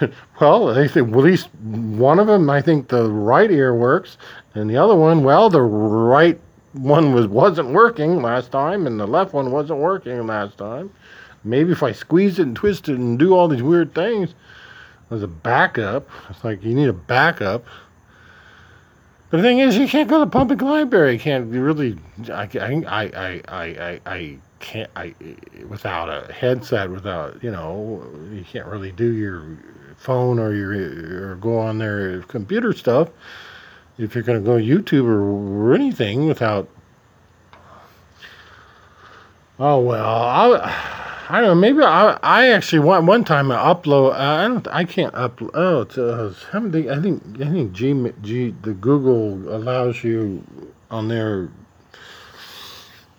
well, 0.40 0.70
I 0.70 0.86
think 0.86 1.08
at 1.08 1.16
least 1.16 1.48
one 1.54 2.18
of 2.18 2.26
them, 2.26 2.48
I 2.48 2.60
think 2.60 2.88
the 2.88 3.10
right 3.10 3.50
ear 3.50 3.74
works, 3.74 4.16
and 4.54 4.70
the 4.70 4.76
other 4.76 4.94
one, 4.94 5.24
well, 5.24 5.50
the 5.50 5.62
right 5.62 6.38
one 6.74 7.12
was 7.12 7.26
wasn't 7.26 7.70
working 7.70 8.22
last 8.22 8.52
time, 8.52 8.86
and 8.86 9.00
the 9.00 9.06
left 9.06 9.32
one 9.32 9.50
wasn't 9.50 9.80
working 9.80 10.26
last 10.26 10.58
time. 10.58 10.90
Maybe 11.42 11.72
if 11.72 11.82
I 11.82 11.92
squeeze 11.92 12.38
it 12.38 12.42
and 12.46 12.54
twist 12.54 12.88
it 12.88 12.98
and 12.98 13.18
do 13.18 13.34
all 13.34 13.48
these 13.48 13.62
weird 13.62 13.94
things, 13.94 14.34
as 15.10 15.22
a 15.22 15.28
backup. 15.28 16.08
It's 16.30 16.44
like 16.44 16.62
you 16.62 16.74
need 16.74 16.88
a 16.88 16.92
backup. 16.92 17.64
The 19.30 19.42
thing 19.42 19.58
is, 19.58 19.76
you 19.76 19.86
can't 19.86 20.08
go 20.08 20.20
to 20.20 20.24
the 20.24 20.30
public 20.30 20.62
library. 20.62 21.14
You 21.14 21.18
can't 21.18 21.52
really. 21.52 21.98
I, 22.32 22.48
I, 22.54 22.82
I, 22.86 23.04
I, 23.04 23.42
I, 23.48 24.00
I 24.06 24.38
can't. 24.58 24.90
I 24.96 25.14
without 25.68 26.08
a 26.08 26.32
headset, 26.32 26.90
without 26.90 27.42
you 27.42 27.50
know, 27.50 28.02
you 28.32 28.44
can't 28.44 28.66
really 28.66 28.90
do 28.90 29.12
your 29.12 29.44
phone 29.98 30.38
or 30.38 30.54
your 30.54 31.32
or 31.32 31.36
go 31.36 31.58
on 31.58 31.76
their 31.78 32.22
computer 32.22 32.72
stuff. 32.72 33.10
If 33.98 34.14
you're 34.14 34.24
going 34.24 34.42
to 34.42 34.44
go 34.44 34.56
YouTube 34.56 35.04
or, 35.04 35.20
or 35.20 35.74
anything 35.74 36.26
without. 36.26 36.68
Oh 39.58 39.80
well, 39.80 40.04
I. 40.04 41.16
I 41.30 41.40
don't 41.40 41.48
know. 41.48 41.54
Maybe 41.54 41.82
I 41.82 42.18
I 42.22 42.48
actually 42.48 42.78
one 42.78 43.04
one 43.04 43.22
time 43.22 43.52
I 43.52 43.56
upload. 43.56 44.12
Uh, 44.12 44.16
I 44.16 44.48
don't. 44.48 44.68
I 44.68 44.84
can't 44.84 45.12
upload. 45.12 45.50
Oh, 45.52 45.82
it's, 45.82 45.98
uh, 45.98 46.32
I 46.54 47.00
think 47.00 47.40
I 47.40 47.50
think 47.50 47.72
G 47.72 48.12
G 48.22 48.54
the 48.62 48.72
Google 48.72 49.54
allows 49.54 50.02
you 50.02 50.42
on 50.90 51.08
their 51.08 51.50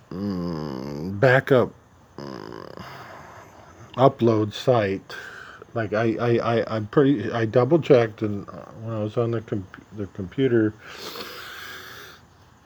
um, 0.09 1.17
backup 1.19 1.71
um, 2.17 2.83
upload 3.95 4.53
site. 4.53 5.15
Like 5.75 5.93
I 5.93 6.15
I 6.19 6.57
I 6.57 6.75
I'm 6.75 6.87
pretty. 6.87 7.31
I 7.31 7.45
double 7.45 7.79
checked 7.79 8.23
and 8.23 8.49
uh, 8.49 8.65
when 8.81 8.95
I 8.95 9.03
was 9.03 9.17
on 9.17 9.31
the 9.31 9.41
comp- 9.41 9.85
the 9.95 10.07
computer. 10.07 10.73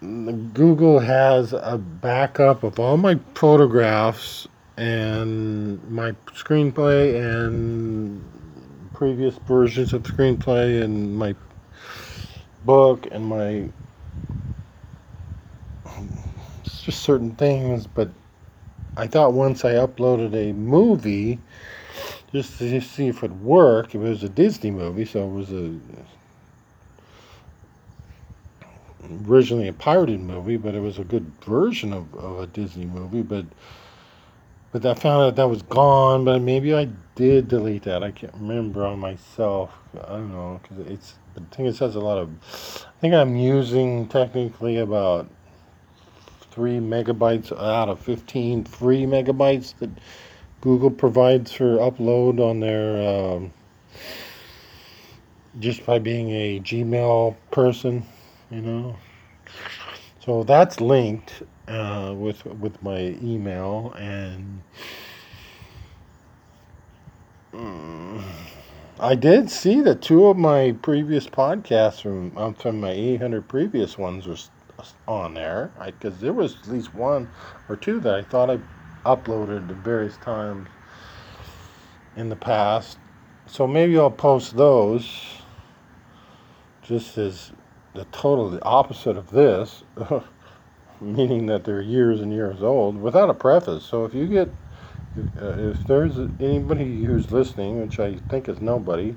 Google 0.01 0.99
has 0.99 1.53
a 1.53 1.77
backup 1.77 2.63
of 2.63 2.77
all 2.77 2.97
my 2.97 3.17
photographs 3.35 4.49
and 4.77 5.83
my 5.89 6.11
screenplay 6.33 7.21
and 7.21 8.89
previous 8.93 9.37
versions 9.47 9.93
of 9.93 10.03
screenplay 10.03 10.83
and 10.83 11.15
my 11.17 11.35
book 12.65 13.07
and 13.11 13.25
my 13.25 13.69
just 16.63 17.01
certain 17.01 17.31
things 17.35 17.87
but 17.87 18.09
i 18.97 19.07
thought 19.07 19.33
once 19.33 19.65
i 19.65 19.73
uploaded 19.73 20.33
a 20.35 20.53
movie 20.53 21.39
just 22.31 22.57
to 22.59 22.81
see 22.81 23.07
if 23.07 23.23
it 23.23 23.31
worked 23.31 23.95
it 23.95 23.99
was 23.99 24.23
a 24.23 24.29
disney 24.29 24.71
movie 24.71 25.05
so 25.05 25.25
it 25.27 25.31
was 25.31 25.51
a 25.51 25.75
originally 29.27 29.67
a 29.67 29.73
pirated 29.73 30.19
movie 30.21 30.57
but 30.57 30.75
it 30.75 30.81
was 30.81 30.99
a 30.99 31.03
good 31.03 31.31
version 31.45 31.93
of, 31.93 32.13
of 32.15 32.39
a 32.39 32.47
disney 32.47 32.85
movie 32.85 33.21
but 33.23 33.45
but 34.73 34.83
I 34.87 34.95
found 34.95 35.21
out 35.21 35.35
that 35.35 35.47
was 35.47 35.61
gone, 35.61 36.25
but 36.25 36.41
maybe 36.41 36.73
I 36.73 36.89
did 37.13 37.47
delete 37.47 37.83
that. 37.83 38.03
I 38.03 38.09
can't 38.09 38.33
remember 38.33 38.83
on 38.83 38.97
myself. 38.97 39.71
I 39.93 40.13
don't 40.13 40.31
know, 40.31 40.59
because 40.61 40.87
it's, 40.87 41.13
I 41.37 41.55
think 41.55 41.69
it 41.69 41.75
says 41.75 41.93
a 41.95 41.99
lot 41.99 42.17
of, 42.17 42.29
I 42.87 42.99
think 42.99 43.13
I'm 43.13 43.35
using 43.35 44.07
technically 44.07 44.79
about 44.79 45.29
3 46.49 46.79
megabytes 46.79 47.51
out 47.51 47.87
of 47.87 47.99
15 47.99 48.65
free 48.65 49.03
megabytes 49.03 49.77
that 49.77 49.91
Google 50.61 50.89
provides 50.89 51.51
for 51.51 51.77
upload 51.77 52.39
on 52.39 52.59
their, 52.59 53.35
um, 53.35 53.53
just 55.59 55.85
by 55.85 55.99
being 55.99 56.31
a 56.31 56.59
Gmail 56.59 57.35
person, 57.51 58.03
you 58.49 58.61
know. 58.61 58.95
So 60.25 60.43
that's 60.43 60.81
linked 60.81 61.43
uh, 61.67 62.13
with 62.15 62.45
with 62.45 62.81
my 62.83 63.17
email 63.21 63.93
and 63.97 64.61
um, 67.53 68.23
I 68.99 69.15
did 69.15 69.49
see 69.49 69.81
that 69.81 70.01
two 70.01 70.27
of 70.27 70.37
my 70.37 70.75
previous 70.81 71.27
podcasts 71.27 72.01
from 72.01 72.37
um, 72.37 72.53
from 72.53 72.79
my 72.79 72.91
800 72.91 73.47
previous 73.47 73.97
ones 73.97 74.27
were 74.27 74.37
on 75.07 75.33
there 75.33 75.71
because 75.85 76.19
there 76.19 76.33
was 76.33 76.55
at 76.55 76.67
least 76.67 76.93
one 76.93 77.29
or 77.69 77.75
two 77.75 77.99
that 78.01 78.15
I 78.15 78.21
thought 78.23 78.49
I 78.49 78.59
uploaded 79.05 79.69
at 79.69 79.75
various 79.77 80.17
times 80.17 80.67
in 82.15 82.29
the 82.29 82.35
past. 82.35 82.97
So 83.45 83.67
maybe 83.67 83.97
I'll 83.97 84.11
post 84.11 84.55
those 84.55 85.09
just 86.81 87.17
as 87.17 87.51
the 87.93 88.05
total 88.05 88.57
opposite 88.63 89.17
of 89.17 89.29
this. 89.29 89.83
meaning 91.01 91.45
that 91.47 91.63
they're 91.63 91.81
years 91.81 92.21
and 92.21 92.31
years 92.33 92.61
old, 92.63 93.01
without 93.01 93.29
a 93.29 93.33
preface. 93.33 93.85
So 93.85 94.05
if 94.05 94.13
you 94.13 94.27
get, 94.27 94.49
uh, 95.41 95.71
if 95.71 95.83
there's 95.85 96.17
anybody 96.39 97.03
who's 97.03 97.31
listening, 97.31 97.81
which 97.81 97.99
I 97.99 98.15
think 98.29 98.49
is 98.49 98.61
nobody, 98.61 99.15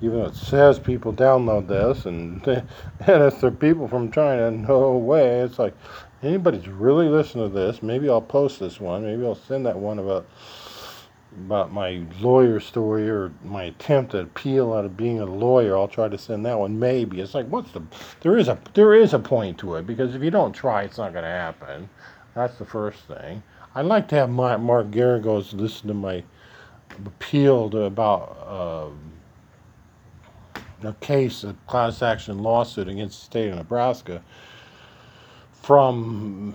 even 0.00 0.18
though 0.18 0.26
it 0.26 0.36
says 0.36 0.78
people 0.78 1.12
download 1.12 1.68
this, 1.68 2.06
and 2.06 2.46
and 2.46 3.22
if 3.22 3.40
they're 3.40 3.50
people 3.50 3.88
from 3.88 4.12
China, 4.12 4.50
no 4.50 4.96
way. 4.96 5.40
It's 5.40 5.58
like 5.58 5.74
anybody's 6.22 6.68
really 6.68 7.08
listening 7.08 7.48
to 7.48 7.54
this. 7.54 7.82
Maybe 7.82 8.08
I'll 8.08 8.20
post 8.20 8.60
this 8.60 8.80
one. 8.80 9.04
Maybe 9.04 9.24
I'll 9.24 9.34
send 9.34 9.66
that 9.66 9.78
one 9.78 9.98
about 9.98 10.26
about 11.36 11.72
my 11.72 12.02
lawyer 12.20 12.60
story 12.60 13.08
or 13.08 13.32
my 13.44 13.64
attempt 13.64 14.14
at 14.14 14.24
appeal 14.24 14.72
out 14.72 14.84
of 14.84 14.96
being 14.96 15.20
a 15.20 15.26
lawyer. 15.26 15.76
I'll 15.76 15.88
try 15.88 16.08
to 16.08 16.18
send 16.18 16.44
that 16.46 16.58
one. 16.58 16.78
Maybe 16.78 17.20
it's 17.20 17.34
like 17.34 17.46
what's 17.48 17.70
the 17.72 17.82
there 18.20 18.38
is 18.38 18.48
a 18.48 18.58
there 18.74 18.94
is 18.94 19.14
a 19.14 19.18
point 19.18 19.58
to 19.58 19.76
it 19.76 19.86
because 19.86 20.14
if 20.14 20.22
you 20.22 20.30
don't 20.30 20.52
try, 20.52 20.82
it's 20.82 20.98
not 20.98 21.12
going 21.12 21.24
to 21.24 21.30
happen. 21.30 21.88
That's 22.34 22.58
the 22.58 22.66
first 22.66 23.00
thing. 23.04 23.42
I'd 23.74 23.86
like 23.86 24.08
to 24.08 24.14
have 24.16 24.30
my, 24.30 24.56
Mark 24.56 24.90
Geragos 24.90 25.52
listen 25.52 25.88
to 25.88 25.94
my 25.94 26.22
appeal 27.04 27.68
to 27.70 27.82
about 27.82 28.36
uh, 28.46 28.88
a 30.88 30.94
case, 30.94 31.44
a 31.44 31.54
class 31.66 32.02
action 32.02 32.42
lawsuit 32.42 32.88
against 32.88 33.18
the 33.20 33.24
state 33.26 33.50
of 33.50 33.56
Nebraska 33.56 34.22
from 35.52 36.54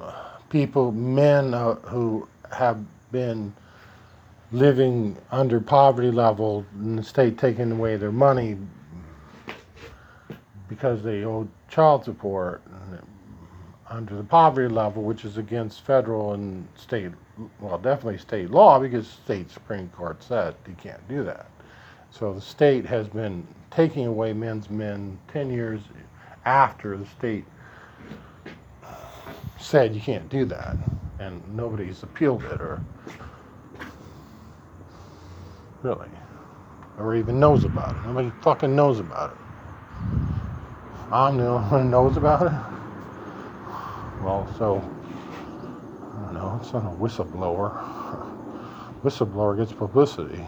mm, 0.00 0.10
people, 0.50 0.92
men 0.92 1.54
uh, 1.54 1.74
who 1.76 2.28
have 2.52 2.84
been 3.12 3.54
living 4.50 5.16
under 5.30 5.60
poverty 5.60 6.10
level 6.10 6.66
and 6.74 6.98
the 6.98 7.02
state 7.02 7.38
taking 7.38 7.70
away 7.72 7.96
their 7.96 8.12
money 8.12 8.56
because 10.68 11.02
they 11.02 11.24
owe 11.24 11.46
child 11.68 12.04
support 12.04 12.62
under 13.92 14.16
the 14.16 14.24
poverty 14.24 14.72
level, 14.72 15.02
which 15.02 15.24
is 15.24 15.36
against 15.36 15.84
federal 15.84 16.32
and 16.32 16.66
state, 16.74 17.10
well, 17.60 17.78
definitely 17.78 18.18
state 18.18 18.50
law 18.50 18.78
because 18.78 19.06
state 19.06 19.50
Supreme 19.50 19.88
Court 19.90 20.22
said 20.22 20.54
you 20.66 20.74
can't 20.74 21.06
do 21.08 21.22
that. 21.24 21.46
So 22.10 22.32
the 22.32 22.40
state 22.40 22.86
has 22.86 23.06
been 23.08 23.46
taking 23.70 24.06
away 24.06 24.32
men's 24.32 24.70
men 24.70 25.18
10 25.28 25.50
years 25.50 25.80
after 26.44 26.96
the 26.96 27.06
state 27.06 27.44
said 29.58 29.94
you 29.94 30.00
can't 30.00 30.28
do 30.28 30.44
that. 30.46 30.76
And 31.22 31.56
nobody's 31.56 32.02
appealed 32.02 32.42
it 32.46 32.60
or 32.60 32.82
really, 35.82 36.08
or 36.98 37.14
even 37.14 37.38
knows 37.38 37.64
about 37.64 37.94
it. 37.94 38.04
Nobody 38.04 38.32
fucking 38.42 38.74
knows 38.74 38.98
about 38.98 39.30
it. 39.30 39.36
I'm 41.12 41.36
the 41.36 41.46
only 41.46 41.68
one 41.70 41.82
who 41.84 41.88
knows 41.88 42.16
about 42.16 42.46
it. 42.46 42.52
Well, 44.24 44.52
so, 44.58 44.78
I 46.00 46.24
don't 46.24 46.34
know, 46.34 46.58
it's 46.60 46.72
not 46.72 46.84
a 46.86 46.96
whistleblower. 46.96 47.70
Whistleblower 49.04 49.56
gets 49.56 49.72
publicity. 49.72 50.44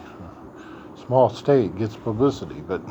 Small 1.07 1.31
state 1.31 1.76
gets 1.78 1.95
publicity, 1.97 2.62
but 2.66 2.83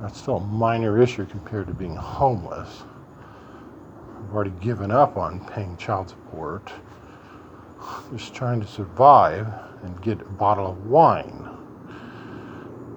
that's 0.00 0.20
still 0.20 0.36
a 0.36 0.40
minor 0.40 1.00
issue 1.00 1.24
compared 1.24 1.68
to 1.68 1.74
being 1.74 1.96
homeless. 1.96 2.82
I've 4.30 4.36
already 4.36 4.54
given 4.60 4.92
up 4.92 5.16
on 5.16 5.44
paying 5.46 5.76
child 5.76 6.10
support. 6.10 6.72
Just 8.12 8.32
trying 8.32 8.60
to 8.60 8.66
survive 8.66 9.48
and 9.82 10.00
get 10.02 10.20
a 10.20 10.24
bottle 10.24 10.68
of 10.68 10.86
wine. 10.86 11.48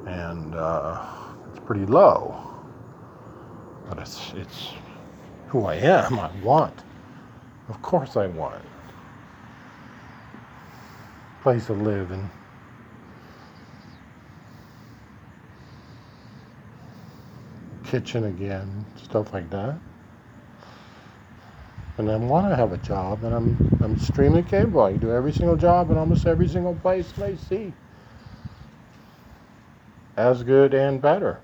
And 0.05 0.53
uh, 0.53 1.03
it's 1.49 1.59
pretty 1.65 1.87
low. 1.87 2.39
But 3.89 3.97
it's, 3.97 4.31
it's 4.35 4.73
who 5.47 5.65
I 5.65 5.73
am. 5.77 6.19
I 6.19 6.29
want. 6.43 6.83
Of 7.67 7.81
course 7.81 8.15
I 8.15 8.27
want. 8.27 8.63
Place 11.41 11.65
to 11.65 11.73
live 11.73 12.11
and 12.11 12.29
kitchen 17.83 18.25
again, 18.25 18.85
stuff 19.01 19.33
like 19.33 19.49
that. 19.49 19.79
And 21.97 22.11
I 22.11 22.17
want 22.17 22.49
to 22.51 22.55
have 22.57 22.73
a 22.73 22.77
job, 22.79 23.23
and 23.23 23.33
I'm 23.35 23.61
I'm 23.81 23.93
extremely 23.93 24.43
capable. 24.43 24.83
I 24.83 24.91
can 24.93 25.01
do 25.01 25.11
every 25.11 25.33
single 25.33 25.57
job 25.57 25.91
in 25.91 25.97
almost 25.97 26.27
every 26.27 26.47
single 26.47 26.75
place 26.75 27.17
I 27.19 27.35
see, 27.35 27.75
as 30.17 30.43
good 30.43 30.73
and 30.73 31.01
better 31.01 31.41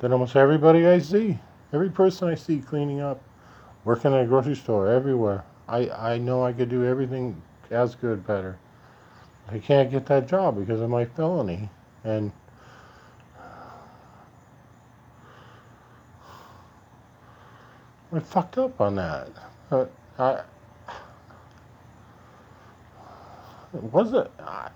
than 0.00 0.12
almost 0.12 0.36
everybody 0.36 0.86
I 0.86 1.00
see. 1.00 1.40
Every 1.72 1.90
person 1.90 2.28
I 2.28 2.36
see 2.36 2.60
cleaning 2.60 3.00
up, 3.00 3.22
working 3.84 4.14
at 4.14 4.22
a 4.22 4.26
grocery 4.26 4.56
store, 4.56 4.88
everywhere. 4.88 5.44
I, 5.68 5.90
I 5.90 6.18
know 6.18 6.44
I 6.44 6.52
could 6.54 6.70
do 6.70 6.84
everything 6.84 7.42
as 7.70 7.94
good, 7.96 8.26
better. 8.26 8.58
I 9.48 9.58
can't 9.60 9.90
get 9.90 10.06
that 10.06 10.28
job 10.28 10.58
because 10.58 10.80
of 10.80 10.90
my 10.90 11.04
felony. 11.06 11.70
And 12.04 12.32
I 18.12 18.20
fucked 18.20 18.58
up 18.58 18.80
on 18.80 18.96
that. 18.96 19.28
I 19.70 20.42
it 23.74 23.82
wasn't. 23.82 24.30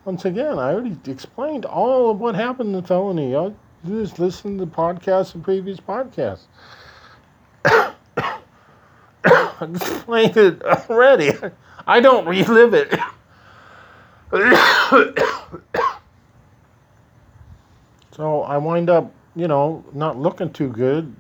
Once 0.05 0.25
again, 0.25 0.59
I 0.59 0.73
already 0.73 0.99
explained 1.07 1.65
all 1.65 2.11
of 2.11 2.21
what 2.21 2.35
happened 2.35 2.75
in 2.75 2.83
the 2.83 2.87
felony. 2.87 3.33
Just 3.87 4.19
listen 4.19 4.59
to 4.59 4.65
the 4.67 4.71
podcast 4.71 5.35
and 5.35 5.43
previous 5.43 5.81
podcasts. 5.81 6.45
I 7.65 7.95
explained 9.63 10.37
it 10.37 10.63
already. 10.63 11.33
I 11.87 12.01
don't 12.01 12.27
relive 12.27 12.75
it. 12.75 12.93
so 18.13 18.43
I 18.43 18.59
wind 18.59 18.91
up, 18.91 19.13
you 19.35 19.49
know, 19.49 19.85
not 19.95 20.19
looking 20.19 20.53
too 20.53 20.69
good, 20.69 21.15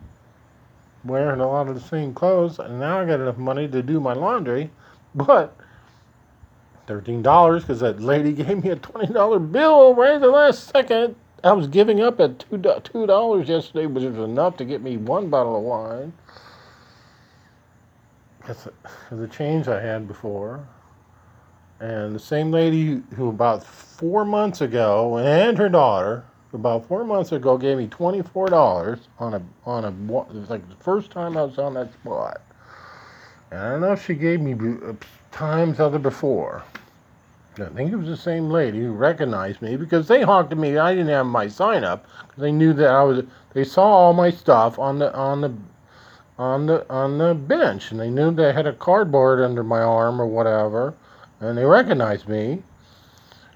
wearing 1.04 1.40
a 1.40 1.48
lot 1.48 1.68
of 1.68 1.74
the 1.74 1.80
same 1.80 2.14
clothes, 2.14 2.58
and 2.58 2.78
now 2.78 3.00
I 3.00 3.04
got 3.04 3.20
enough 3.20 3.38
money 3.38 3.68
to 3.68 3.82
do 3.82 4.00
my 4.00 4.12
laundry, 4.12 4.70
but 5.14 5.56
thirteen 6.86 7.22
dollars 7.22 7.62
because 7.62 7.80
that 7.80 8.00
lady 8.00 8.32
gave 8.44 8.62
me 8.62 8.70
a 8.70 8.76
twenty 8.76 9.12
dollar 9.12 9.38
bill 9.38 9.94
right 9.94 10.14
at 10.14 10.20
the 10.20 10.28
last 10.28 10.68
second. 10.68 11.16
I 11.44 11.52
was 11.52 11.66
giving 11.66 12.00
up 12.00 12.20
at 12.20 12.38
two 12.38 12.58
two 12.84 13.06
dollars 13.06 13.48
yesterday, 13.48 13.86
which 13.86 14.04
was 14.04 14.16
enough 14.16 14.56
to 14.58 14.64
get 14.64 14.82
me 14.82 14.96
one 14.96 15.28
bottle 15.28 15.56
of 15.56 15.62
wine. 15.62 16.12
That's 18.46 18.68
the 19.10 19.28
change 19.28 19.68
I 19.68 19.80
had 19.80 20.08
before. 20.08 20.66
And 21.80 22.14
the 22.14 22.20
same 22.20 22.52
lady 22.52 23.02
who 23.16 23.28
about 23.28 23.64
four 23.64 24.24
months 24.24 24.60
ago 24.60 25.18
and 25.18 25.58
her 25.58 25.68
daughter 25.68 26.24
about 26.52 26.86
four 26.86 27.04
months 27.04 27.32
ago 27.32 27.56
gave 27.56 27.78
me 27.78 27.86
twenty 27.86 28.22
four 28.22 28.48
dollars 28.48 28.98
on 29.18 29.34
a 29.34 29.42
on 29.64 29.84
a 29.84 29.88
it 29.88 30.34
was 30.34 30.50
like 30.50 30.68
the 30.68 30.84
first 30.84 31.10
time 31.10 31.36
I 31.36 31.42
was 31.42 31.58
on 31.58 31.74
that 31.74 31.92
spot. 31.92 32.40
And 33.50 33.60
I 33.60 33.70
don't 33.70 33.80
know 33.80 33.92
if 33.92 34.04
she 34.04 34.14
gave 34.14 34.40
me 34.40 34.54
uh, 34.86 34.92
times 35.30 35.80
other 35.80 35.98
before. 35.98 36.62
I 37.58 37.66
think 37.66 37.92
it 37.92 37.96
was 37.96 38.08
the 38.08 38.16
same 38.16 38.48
lady 38.48 38.80
who 38.80 38.92
recognized 38.92 39.60
me 39.60 39.76
because 39.76 40.08
they 40.08 40.22
honked 40.22 40.52
at 40.52 40.58
me. 40.58 40.78
I 40.78 40.94
didn't 40.94 41.08
have 41.08 41.26
my 41.26 41.48
sign 41.48 41.84
up 41.84 42.06
because 42.26 42.40
they 42.40 42.52
knew 42.52 42.72
that 42.72 42.88
I 42.88 43.02
was. 43.02 43.24
They 43.52 43.64
saw 43.64 43.84
all 43.84 44.12
my 44.14 44.30
stuff 44.30 44.78
on 44.78 44.98
the 44.98 45.14
on 45.14 45.42
the 45.42 45.52
on 46.38 46.66
the 46.66 46.90
on 46.90 47.18
the 47.18 47.34
bench, 47.34 47.90
and 47.90 48.00
they 48.00 48.08
knew 48.08 48.30
that 48.30 48.48
I 48.48 48.52
had 48.52 48.66
a 48.66 48.72
cardboard 48.72 49.40
under 49.40 49.62
my 49.62 49.82
arm 49.82 50.20
or 50.20 50.26
whatever, 50.26 50.94
and 51.40 51.58
they 51.58 51.64
recognized 51.64 52.26
me, 52.26 52.62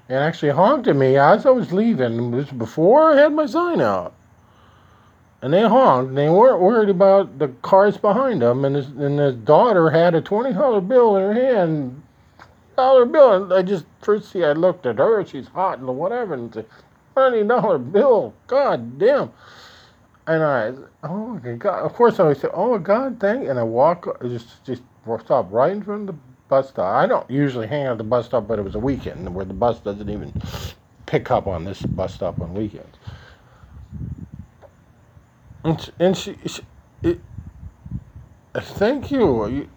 and 0.09 0.17
actually 0.19 0.51
honked 0.51 0.87
at 0.87 0.95
me 0.95 1.17
as 1.17 1.45
I 1.45 1.49
was 1.49 1.73
leaving. 1.73 2.33
It 2.33 2.35
was 2.35 2.51
before 2.51 3.11
I 3.11 3.17
had 3.21 3.33
my 3.33 3.45
sign 3.45 3.81
out, 3.81 4.13
and 5.41 5.53
they 5.53 5.61
honked. 5.61 6.09
And 6.09 6.17
they 6.17 6.29
weren't 6.29 6.61
worried 6.61 6.89
about 6.89 7.39
the 7.39 7.49
cars 7.61 7.97
behind 7.97 8.41
them, 8.41 8.65
and 8.65 8.75
his 8.75 8.87
and 8.87 9.19
his 9.19 9.35
daughter 9.35 9.89
had 9.89 10.15
a 10.15 10.21
twenty 10.21 10.53
dollar 10.53 10.81
bill 10.81 11.17
in 11.17 11.23
her 11.23 11.33
hand. 11.33 12.01
Dollar 12.75 13.05
bill, 13.05 13.33
and 13.33 13.53
I 13.53 13.63
just 13.63 13.85
first 14.01 14.31
see 14.31 14.43
I 14.43 14.53
looked 14.53 14.85
at 14.85 14.99
her, 14.99 15.25
she's 15.25 15.47
hot 15.47 15.79
and 15.79 15.87
whatever, 15.87 16.35
and 16.35 16.65
twenty 17.13 17.43
dollar 17.43 17.77
bill. 17.79 18.33
God 18.47 18.99
damn. 18.99 19.31
And 20.27 20.43
I, 20.43 20.73
oh 21.03 21.39
my 21.43 21.53
God! 21.53 21.85
Of 21.85 21.93
course, 21.93 22.19
I 22.19 22.33
say, 22.33 22.49
"Oh 22.53 22.77
God, 22.77 23.17
thank." 23.19 23.47
And 23.47 23.57
I 23.57 23.63
walk, 23.63 24.21
just 24.23 24.63
just 24.65 24.83
stop 25.21 25.47
right 25.51 25.71
in 25.71 25.81
front 25.81 26.09
of 26.09 26.15
the 26.15 26.21
bus 26.49 26.69
stop. 26.69 26.95
I 26.95 27.07
don't 27.07 27.29
usually 27.29 27.67
hang 27.67 27.85
out 27.87 27.93
at 27.93 27.97
the 27.99 28.05
bus 28.05 28.27
stop, 28.27 28.47
but 28.47 28.59
it 28.59 28.63
was 28.63 28.75
a 28.75 28.79
weekend 28.79 29.33
where 29.35 29.45
the 29.45 29.53
bus 29.55 29.79
doesn't 29.81 30.09
even 30.09 30.33
pick 31.07 31.31
up 31.31 31.47
on 31.47 31.65
this 31.65 31.85
bus 31.85 32.15
stop 32.15 32.41
on 32.41 32.53
weekends. 32.53 32.97
And 35.63 35.91
and 35.99 36.17
she, 36.17 36.37
she 36.47 36.63
it, 37.03 37.21
thank 38.57 39.11
you. 39.11 39.69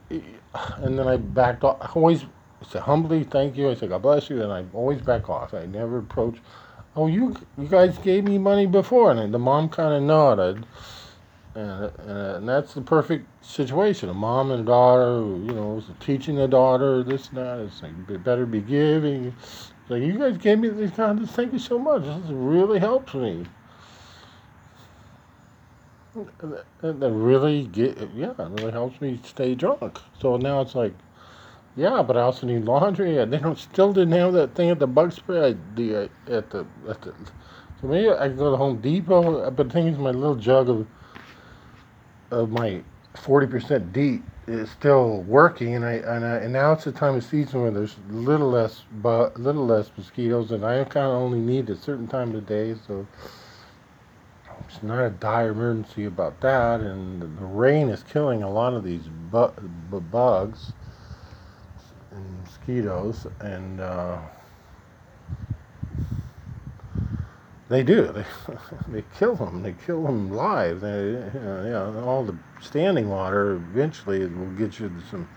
And 0.78 0.98
then 0.98 1.08
I 1.08 1.16
backed 1.18 1.64
off. 1.64 1.78
I 1.80 1.86
always 1.94 2.26
say 2.68 2.80
humbly, 2.80 3.24
thank 3.24 3.56
you. 3.56 3.70
I 3.70 3.74
said, 3.74 3.90
God 3.90 4.02
bless 4.02 4.30
you. 4.30 4.42
And 4.42 4.52
I 4.52 4.64
always 4.74 5.02
back 5.02 5.30
off. 5.30 5.54
I 5.54 5.66
never 5.66 5.98
approach 5.98 6.38
oh, 6.96 7.06
you 7.08 7.36
you 7.58 7.68
guys 7.68 7.98
gave 7.98 8.24
me 8.24 8.38
money 8.38 8.66
before, 8.66 9.12
and 9.12 9.34
the 9.34 9.38
mom 9.38 9.68
kind 9.70 9.94
of 9.94 10.02
nodded, 10.02 10.66
and, 11.54 11.90
and 11.98 12.48
that's 12.48 12.74
the 12.74 12.80
perfect 12.80 13.26
situation. 13.44 14.08
A 14.08 14.14
mom 14.14 14.50
and 14.50 14.62
a 14.62 14.64
daughter, 14.64 15.20
you 15.20 15.52
know, 15.52 15.82
teaching 15.98 16.36
the 16.36 16.48
daughter 16.48 17.02
this 17.02 17.28
and 17.28 17.38
that. 17.38 17.58
It's 17.60 17.82
like 17.82 18.24
better 18.24 18.46
be 18.46 18.60
giving. 18.60 19.26
It's 19.26 19.72
like 19.88 20.02
you 20.02 20.18
guys 20.18 20.36
gave 20.36 20.58
me 20.58 20.68
these 20.68 20.92
kind 20.92 21.20
of 21.20 21.30
thank 21.30 21.52
you 21.52 21.58
so 21.58 21.78
much. 21.78 22.04
This 22.04 22.30
really 22.30 22.78
helps 22.78 23.14
me. 23.14 23.46
And 26.82 27.00
that 27.00 27.10
really 27.12 27.66
get 27.66 27.96
yeah, 28.14 28.30
it 28.30 28.38
really 28.38 28.72
helps 28.72 29.00
me 29.00 29.20
stay 29.24 29.54
drunk. 29.54 29.98
So 30.18 30.36
now 30.36 30.60
it's 30.60 30.74
like 30.74 30.94
yeah, 31.76 32.02
but 32.02 32.16
I 32.16 32.22
also 32.22 32.46
need 32.46 32.64
laundry, 32.64 33.18
and 33.18 33.32
they 33.32 33.38
don't 33.38 33.58
still 33.58 33.92
didn't 33.92 34.12
have 34.12 34.32
that 34.32 34.54
thing 34.54 34.70
at 34.70 34.78
the 34.78 34.86
bug 34.86 35.12
spray. 35.12 35.56
The 35.76 35.96
uh, 35.96 36.08
at 36.28 36.50
the 36.50 36.66
at 36.88 37.00
the. 37.02 37.14
So 37.80 37.86
maybe 37.86 38.10
I 38.10 38.28
can 38.28 38.36
go 38.36 38.50
to 38.50 38.56
Home 38.56 38.80
Depot. 38.80 39.50
But 39.50 39.68
the 39.68 39.72
thing 39.72 39.86
is, 39.86 39.96
my 39.96 40.10
little 40.10 40.34
jug 40.34 40.68
of 40.68 40.86
of 42.30 42.50
my 42.50 42.82
forty 43.16 43.46
percent 43.46 43.92
DEET 43.92 44.22
is 44.48 44.70
still 44.70 45.22
working, 45.22 45.74
and 45.76 45.84
I 45.84 45.94
and 45.94 46.24
I, 46.24 46.36
and 46.38 46.52
now 46.52 46.72
it's 46.72 46.84
the 46.84 46.92
time 46.92 47.16
of 47.16 47.24
season 47.24 47.62
where 47.62 47.70
there's 47.72 47.96
little 48.10 48.50
less 48.50 48.84
but 48.90 49.38
little 49.40 49.66
less 49.66 49.90
mosquitoes, 49.96 50.52
and 50.52 50.64
I 50.64 50.84
kind 50.84 51.06
of 51.06 51.12
only 51.14 51.40
need 51.40 51.70
a 51.70 51.76
certain 51.76 52.08
time 52.08 52.34
of 52.34 52.46
day, 52.46 52.74
so 52.86 53.08
it's 54.66 54.82
not 54.82 55.04
a 55.04 55.10
dire 55.10 55.50
emergency 55.50 56.04
about 56.06 56.40
that. 56.42 56.80
And 56.80 57.22
the 57.22 57.28
rain 57.46 57.88
is 57.90 58.02
killing 58.04 58.42
a 58.42 58.50
lot 58.50 58.74
of 58.74 58.84
these 58.84 59.08
bu- 59.08 59.50
bugs 60.00 60.74
and 62.10 62.40
mosquitoes, 62.42 63.26
and 63.40 63.80
uh, 63.80 64.18
they 67.70 67.84
do. 67.84 68.06
They 68.12 68.26
they 68.92 69.04
kill 69.18 69.36
them. 69.36 69.62
They 69.64 69.74
kill 69.86 70.04
them 70.04 70.32
live. 70.32 70.82
They, 70.82 70.90
you 70.90 71.40
know, 71.42 71.64
you 71.64 71.70
know, 71.70 72.04
all 72.06 72.24
the 72.24 72.36
standing 72.60 73.10
water 73.10 73.52
eventually 73.54 74.26
will 74.26 74.52
get 74.52 74.80
you 74.80 74.92
some 75.10 75.28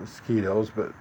mosquitoes, 0.00 0.70
but 0.70 0.92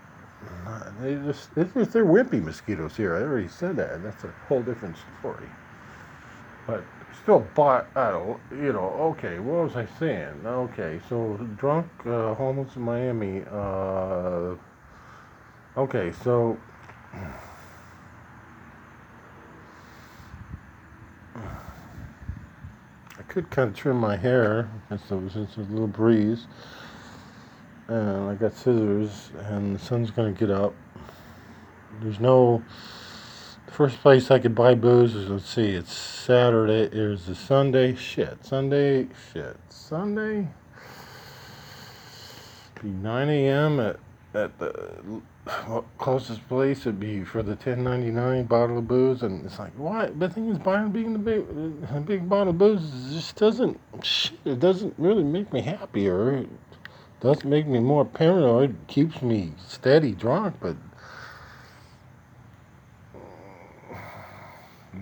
they 1.01 1.15
just 1.15 1.55
they're, 1.55 1.65
they're 1.65 2.05
wimpy 2.05 2.43
mosquitoes 2.43 2.97
here. 2.97 3.15
I 3.15 3.21
already 3.23 3.49
said 3.49 3.77
that. 3.77 4.03
That's 4.03 4.23
a 4.25 4.33
whole 4.47 4.63
different 4.63 4.97
story. 5.19 5.49
But 6.67 6.83
still, 7.23 7.41
but 7.55 7.89
you 8.51 8.73
know, 8.73 9.15
okay. 9.17 9.39
What 9.39 9.65
was 9.65 9.75
I 9.77 9.87
saying? 9.99 10.45
Okay, 10.45 11.01
so 11.09 11.37
drunk, 11.57 11.87
uh, 12.05 12.35
homeless 12.35 12.75
in 12.77 12.83
Miami. 12.83 13.43
Uh, 13.51 14.55
okay, 15.77 16.11
so. 16.23 16.57
Could 23.27 23.49
kind 23.49 23.69
of 23.69 23.75
trim 23.75 23.97
my 23.97 24.17
hair 24.17 24.69
since 24.89 25.03
there's 25.09 25.57
a 25.57 25.71
little 25.71 25.87
breeze 25.87 26.47
and 27.87 28.29
I 28.29 28.35
got 28.35 28.53
scissors, 28.53 29.31
and 29.45 29.75
the 29.75 29.79
sun's 29.79 30.11
gonna 30.11 30.31
get 30.31 30.51
up. 30.51 30.73
There's 32.01 32.19
no. 32.19 32.63
First 33.67 33.97
place 34.01 34.31
I 34.31 34.39
could 34.39 34.55
buy 34.55 34.75
booze 34.75 35.13
is 35.13 35.29
let's 35.29 35.49
see, 35.49 35.69
it's 35.69 35.93
Saturday. 35.93 36.87
There's 36.87 37.27
a 37.29 37.35
Sunday. 37.35 37.95
Shit, 37.95 38.43
Sunday. 38.43 39.07
Shit, 39.31 39.57
Sunday. 39.69 40.47
Be 42.81 42.89
9 42.89 43.29
a.m. 43.29 43.79
at 43.79 43.99
at 44.33 44.57
the 44.59 45.21
closest 45.97 46.47
place 46.47 46.85
would 46.85 46.99
be 46.99 47.23
for 47.23 47.41
the 47.41 47.55
10.99 47.55 48.47
bottle 48.47 48.77
of 48.77 48.87
booze, 48.87 49.23
and 49.23 49.45
it's 49.45 49.59
like, 49.59 49.71
why? 49.77 50.07
The 50.07 50.29
thing 50.29 50.49
is, 50.49 50.57
buying 50.57 50.91
being 50.91 51.13
the 51.13 51.19
big, 51.19 52.05
big 52.05 52.29
bottle 52.29 52.49
of 52.49 52.57
booze 52.57 53.13
just 53.13 53.35
doesn't. 53.35 53.79
Shit, 54.03 54.39
it 54.45 54.59
doesn't 54.59 54.93
really 54.97 55.23
make 55.23 55.51
me 55.53 55.61
happier 55.61 56.37
it 56.37 56.49
doesn't 57.19 57.49
make 57.49 57.65
me 57.65 57.79
more 57.79 58.05
paranoid, 58.05 58.75
keeps 58.87 59.21
me 59.21 59.53
steady 59.67 60.11
drunk, 60.11 60.55
but 60.59 60.75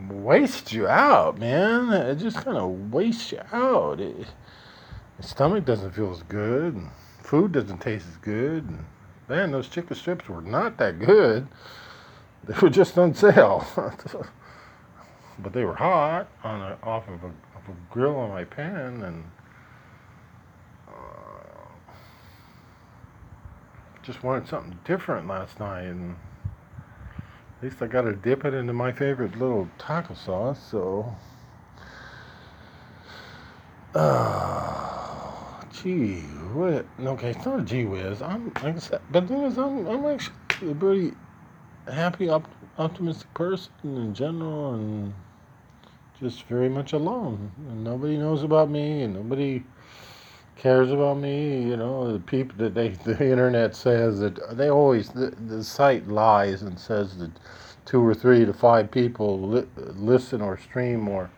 wastes 0.09 0.71
you 0.71 0.87
out, 0.87 1.37
man. 1.37 1.91
It 1.91 2.15
just 2.15 2.37
kind 2.37 2.57
of 2.57 2.93
wastes 2.93 3.31
you 3.33 3.41
out. 3.51 3.99
It, 3.99 4.27
stomach 5.19 5.65
doesn't 5.65 5.91
feel 5.91 6.11
as 6.11 6.23
good, 6.23 6.75
and 6.75 6.89
food 7.21 7.51
doesn't 7.51 7.79
taste 7.79 8.07
as 8.07 8.17
good. 8.17 8.63
And 8.63 8.85
man, 9.27 9.51
those 9.51 9.67
chicken 9.67 9.95
strips 9.95 10.27
were 10.29 10.41
not 10.41 10.77
that 10.77 10.99
good. 10.99 11.47
They 12.43 12.57
were 12.59 12.69
just 12.69 12.97
on 12.97 13.13
sale, 13.13 13.65
but 15.39 15.53
they 15.53 15.65
were 15.65 15.75
hot 15.75 16.27
on 16.43 16.61
a, 16.61 16.77
off 16.83 17.07
of 17.07 17.23
a, 17.23 17.27
of 17.27 17.69
a 17.69 17.75
grill 17.91 18.15
on 18.15 18.29
my 18.29 18.43
pan, 18.43 19.01
and 19.01 19.23
just 24.05 24.23
wanted 24.23 24.47
something 24.47 24.77
different 24.85 25.27
last 25.27 25.59
night, 25.59 25.85
and 25.85 26.15
at 27.57 27.63
least 27.63 27.81
I 27.81 27.87
got 27.87 28.03
to 28.03 28.13
dip 28.13 28.45
it 28.45 28.53
into 28.53 28.71
my 28.71 28.91
favorite 28.91 29.35
little 29.39 29.67
taco 29.79 30.13
sauce. 30.13 30.59
So, 30.69 31.15
uh, 33.95 35.04
gee, 35.83 36.21
what? 36.53 36.87
Okay, 36.99 37.31
it's 37.31 37.45
not 37.45 37.61
a 37.61 37.63
gee 37.63 37.85
whiz. 37.85 38.21
I'm 38.21 38.55
like 38.61 38.77
I 38.77 38.79
said, 38.79 39.01
but 39.09 39.21
the 39.21 39.27
thing 39.35 39.43
is, 39.43 39.57
I'm 39.57 39.87
I'm 39.87 40.05
actually 40.07 40.35
a 40.71 40.75
pretty 40.75 41.15
happy, 41.87 42.29
op- 42.29 42.55
optimistic 42.77 43.33
person 43.35 43.71
in 43.83 44.13
general, 44.13 44.75
and 44.75 45.13
just 46.19 46.43
very 46.45 46.69
much 46.69 46.93
alone, 46.93 47.51
and 47.69 47.83
nobody 47.83 48.17
knows 48.17 48.43
about 48.43 48.69
me, 48.69 49.03
and 49.03 49.15
nobody 49.15 49.63
cares 50.55 50.91
about 50.91 51.17
me. 51.17 51.63
You 51.63 51.77
know, 51.77 52.13
the 52.13 52.19
people 52.19 52.57
that 52.59 52.75
they 52.75 52.89
the 52.89 53.13
internet 53.31 53.75
says 53.75 54.19
that 54.19 54.57
they 54.57 54.69
always 54.69 55.11
the, 55.11 55.31
the 55.31 55.63
site 55.63 56.07
lies 56.07 56.61
and 56.63 56.79
says 56.79 57.17
that 57.19 57.31
two 57.85 58.01
or 58.05 58.13
three 58.15 58.45
to 58.45 58.53
five 58.53 58.91
people 58.91 59.41
li- 59.49 59.67
listen 59.77 60.41
or 60.41 60.57
stream 60.57 61.07
or 61.09 61.31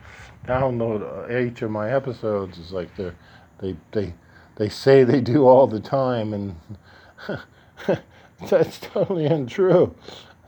download 0.46 1.30
each 1.46 1.62
of 1.62 1.70
my 1.70 1.90
episodes. 1.92 2.58
Is 2.58 2.72
like 2.72 2.94
they 2.96 3.12
they 3.60 3.76
they 3.92 4.14
they 4.58 4.68
say 4.68 5.04
they 5.04 5.20
do 5.20 5.46
all 5.46 5.66
the 5.66 5.80
time, 5.80 6.34
and 6.34 6.54
that's 8.50 8.78
totally 8.80 9.26
untrue. 9.26 9.94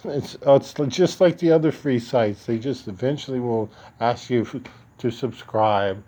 It's 0.05 0.37
oh, 0.44 0.57
it's 0.57 0.75
just 0.88 1.20
like 1.20 1.38
the 1.38 1.53
other 1.53 1.73
free 1.73 1.99
sites. 1.99 2.44
They 2.44 2.59
just 2.59 2.88
eventually 2.88 3.40
will 3.40 3.70
ask 4.01 4.29
you 4.29 4.46
to 4.99 5.11
subscribe 5.11 6.05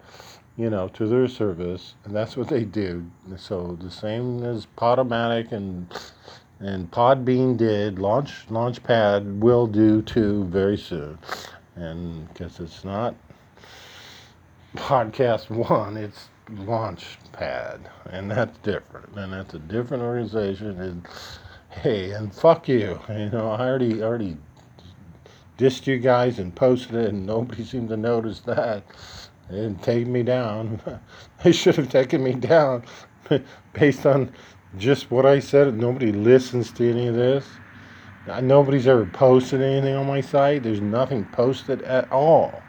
you 0.56 0.68
know, 0.68 0.88
to 0.88 1.06
their 1.06 1.28
service, 1.28 1.94
and 2.04 2.14
that's 2.14 2.36
what 2.36 2.48
they 2.48 2.64
do. 2.64 3.10
So 3.36 3.78
the 3.80 3.90
same 3.90 4.42
as 4.42 4.66
Podomatic 4.76 5.52
and 5.52 5.86
and 6.60 6.90
Podbean 6.90 7.56
did, 7.56 7.98
Launch 7.98 8.46
Launchpad 8.48 9.38
will 9.38 9.66
do 9.66 10.02
too 10.02 10.44
very 10.44 10.76
soon, 10.76 11.18
and 11.74 12.28
because 12.28 12.60
it's 12.60 12.84
not 12.84 13.14
Podcast 14.76 15.50
One, 15.50 15.96
it's 15.96 16.28
Launchpad, 16.50 17.80
and 18.10 18.30
that's 18.30 18.58
different, 18.58 19.14
and 19.16 19.32
that's 19.32 19.54
a 19.54 19.58
different 19.58 20.02
organization. 20.02 20.80
And 20.80 21.06
hey, 21.70 22.10
and 22.10 22.34
fuck 22.34 22.68
you, 22.68 22.98
you 23.08 23.30
know, 23.30 23.50
I 23.50 23.68
already 23.68 24.02
already 24.02 24.36
dissed 25.58 25.86
you 25.86 25.98
guys 25.98 26.38
and 26.38 26.54
posted 26.54 26.94
it, 26.96 27.08
and 27.10 27.24
nobody 27.26 27.64
seemed 27.66 27.88
to 27.90 27.96
notice 27.96 28.40
that. 28.40 28.82
They 29.50 29.56
didn't 29.56 29.82
take 29.82 30.06
me 30.06 30.22
down. 30.22 30.80
they 31.42 31.52
should 31.52 31.76
have 31.76 31.88
taken 31.88 32.22
me 32.22 32.32
down 32.32 32.84
based 33.72 34.06
on 34.06 34.32
just 34.78 35.10
what 35.10 35.26
I 35.26 35.40
said. 35.40 35.74
Nobody 35.74 36.12
listens 36.12 36.72
to 36.72 36.90
any 36.90 37.08
of 37.08 37.14
this. 37.14 37.46
Nobody's 38.40 38.86
ever 38.86 39.04
posted 39.06 39.60
anything 39.60 39.94
on 39.96 40.06
my 40.06 40.20
site. 40.20 40.62
There's 40.62 40.80
nothing 40.80 41.24
posted 41.26 41.82
at 41.82 42.10
all. 42.12 42.61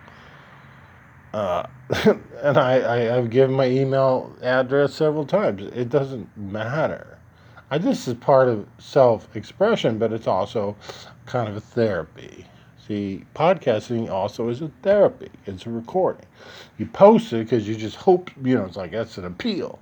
Uh, 1.34 1.65
and 2.43 2.58
I, 2.58 2.96
I, 2.96 3.00
have 3.15 3.32
given 3.32 3.56
my 3.56 3.65
email 3.65 4.36
address 4.43 4.93
several 4.93 5.26
times. 5.26 5.63
It 5.76 5.89
doesn't 5.89 6.30
matter. 6.38 7.17
I, 7.72 7.80
this 7.80 8.08
is 8.08 8.13
part 8.13 8.50
of 8.50 8.67
self 8.78 9.36
expression, 9.36 9.98
but 9.98 10.13
it's 10.13 10.28
also 10.28 10.76
kind 11.26 11.50
of 11.50 11.58
a 11.58 11.62
therapy. 11.62 12.46
See, 12.88 13.26
podcasting 13.34 14.10
also 14.10 14.50
is 14.50 14.62
a 14.62 14.69
therapy. 14.84 15.30
It's 15.48 15.65
a 15.65 15.72
recording. 15.72 16.26
You 16.78 16.86
post 16.86 17.34
it 17.34 17.46
because 17.46 17.67
you 17.67 17.76
just 17.76 17.96
hope, 17.96 18.30
you 18.43 18.56
know, 18.56 18.65
it's 18.65 18.76
like 18.76 18.91
that's 18.91 19.17
an 19.17 19.26
appeal. 19.26 19.80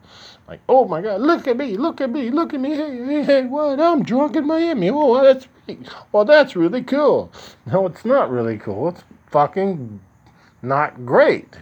Like, 0.48 0.62
oh 0.70 0.86
my 0.86 1.02
God, 1.02 1.20
look 1.20 1.48
at 1.48 1.58
me, 1.58 1.76
look 1.78 2.00
at 2.00 2.12
me, 2.12 2.30
look 2.30 2.54
at 2.54 2.60
me. 2.60 2.76
Hey, 2.76 3.06
hey, 3.06 3.24
hey, 3.24 3.46
what? 3.46 3.80
I'm 3.80 4.04
drunk 4.04 4.36
in 4.36 4.46
Miami. 4.46 4.90
Oh, 4.90 5.22
that's 5.22 5.48
well, 6.12 6.26
that's 6.26 6.56
really 6.56 6.84
cool. 6.84 7.32
No, 7.66 7.88
it's 7.88 8.06
not 8.06 8.30
really 8.30 8.58
cool. 8.58 8.90
It's 8.90 9.04
fucking 9.28 10.00
not 10.62 11.06
great. 11.06 11.58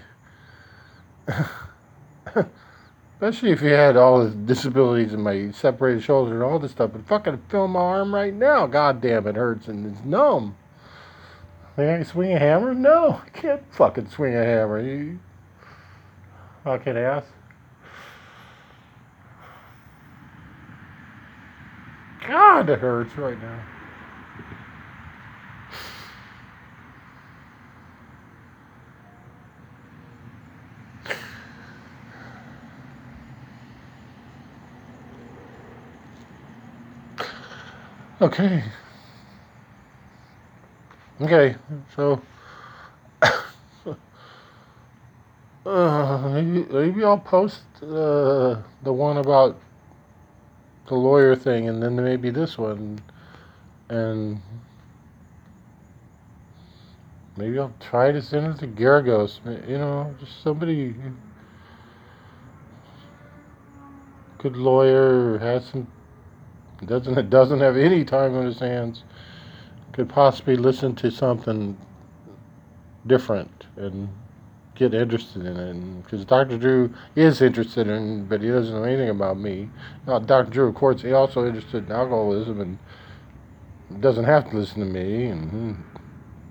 Especially 3.22 3.52
if 3.52 3.62
you 3.62 3.70
had 3.70 3.98
all 3.98 4.24
the 4.24 4.30
disabilities 4.30 5.14
in 5.14 5.22
my 5.22 5.52
separated 5.52 6.02
shoulder 6.04 6.36
and 6.36 6.44
all 6.44 6.58
this 6.58 6.72
stuff. 6.72 6.92
But 6.94 7.06
fucking 7.06 7.42
feel 7.50 7.68
my 7.68 7.80
arm 7.80 8.16
right 8.16 8.34
now. 8.34 8.66
God 8.66 9.02
damn, 9.02 9.28
it 9.28 9.36
hurts 9.36 9.68
and 9.68 9.86
it's 9.86 10.04
numb. 10.06 10.56
Think 11.76 11.92
I 11.92 11.98
can 11.98 12.06
swing 12.06 12.34
a 12.34 12.40
hammer? 12.40 12.74
No, 12.74 13.22
I 13.26 13.30
can't 13.30 13.64
fucking 13.74 14.10
swing 14.10 14.36
a 14.36 14.44
hammer. 14.44 14.80
You 14.82 15.20
fucking 16.64 16.98
ass. 16.98 17.24
God, 22.28 22.70
it 22.70 22.80
hurts 22.80 23.18
right 23.18 23.42
now. 23.42 23.79
Okay. 38.22 38.62
Okay, 41.22 41.56
so 41.96 42.22
uh, 45.66 46.30
maybe, 46.34 46.66
maybe 46.70 47.04
I'll 47.06 47.18
post 47.18 47.62
uh, 47.82 48.58
the 48.84 48.92
one 48.92 49.18
about 49.18 49.58
the 50.88 50.96
lawyer 50.96 51.34
thing, 51.34 51.70
and 51.70 51.82
then 51.82 51.96
maybe 51.96 52.30
this 52.30 52.58
one, 52.58 53.00
and 53.88 54.42
maybe 57.38 57.58
I'll 57.58 57.74
try 57.80 58.12
to 58.12 58.22
send 58.22 58.48
it 58.48 58.60
to 58.60 58.68
Geragos. 58.68 59.40
You 59.66 59.78
know, 59.78 60.14
just 60.20 60.44
somebody 60.44 60.94
good 64.40 64.58
lawyer 64.58 65.38
has 65.38 65.66
some 65.68 65.88
Doesn't 66.86 67.18
it 67.18 67.30
doesn't 67.30 67.60
have 67.60 67.78
any 67.78 68.06
time 68.06 68.36
on 68.36 68.46
his 68.46 68.60
hands. 68.60 69.04
Could 69.92 70.10
possibly 70.10 70.56
listen 70.56 70.96
to 70.96 71.12
something 71.12 71.78
different 73.08 73.66
and 73.76 74.10
get 74.76 74.94
interested 74.94 75.46
in 75.46 75.58
it. 75.58 76.04
Because 76.04 76.26
Dr. 76.26 76.58
Drew 76.58 76.94
is 77.16 77.42
interested 77.42 77.88
in, 77.88 78.26
but 78.26 78.42
he 78.42 78.48
doesn't 78.48 78.74
know 78.74 78.84
anything 78.84 79.10
about 79.10 79.38
me. 79.38 79.70
Now, 80.08 80.20
Dr. 80.20 80.50
Drew, 80.50 80.68
of 80.70 80.76
course, 80.76 81.02
he 81.02 81.12
also 81.12 81.46
interested 81.46 81.86
in 81.86 81.92
alcoholism 81.92 82.62
and 82.62 84.02
doesn't 84.02 84.26
have 84.26 84.50
to 84.50 84.58
listen 84.58 84.80
to 84.80 84.86
me. 84.86 85.26
And 85.26 85.50
hmm, 85.50 85.74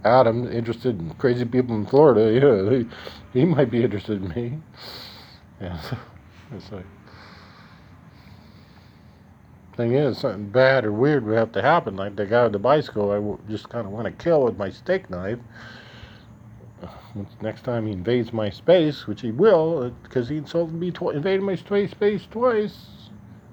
Adam 0.04 0.50
interested 0.52 0.98
in 0.98 1.14
crazy 1.14 1.44
people 1.44 1.74
in 1.74 1.86
Florida. 1.86 2.28
Yeah, 2.38 2.78
he, 2.78 3.40
he 3.40 3.44
might 3.46 3.70
be 3.70 3.82
interested 3.82 4.22
in 4.22 4.28
me. 4.28 4.58
Yeah, 5.60 5.80
it's 6.54 6.70
like 6.70 6.86
thing 9.78 9.94
is, 9.94 10.18
something 10.18 10.48
bad 10.50 10.84
or 10.84 10.92
weird 10.92 11.24
would 11.24 11.38
have 11.38 11.52
to 11.52 11.62
happen. 11.62 11.96
Like 11.96 12.16
the 12.16 12.26
guy 12.26 12.42
with 12.42 12.52
the 12.52 12.58
bicycle, 12.58 13.10
I 13.10 13.50
just 13.50 13.70
kind 13.70 13.86
of 13.86 13.92
want 13.92 14.04
to 14.04 14.12
kill 14.12 14.42
with 14.42 14.58
my 14.58 14.68
steak 14.68 15.08
knife. 15.08 15.38
Next 17.40 17.62
time 17.62 17.86
he 17.86 17.92
invades 17.92 18.32
my 18.32 18.50
space, 18.50 19.06
which 19.06 19.22
he 19.22 19.30
will, 19.30 19.84
uh, 19.84 19.90
because 20.02 20.28
he 20.28 20.36
insulted 20.36 20.74
me, 20.74 20.90
tw- 20.90 21.14
invaded 21.14 21.42
my 21.42 21.54
space 21.54 22.26
twice. 22.30 22.86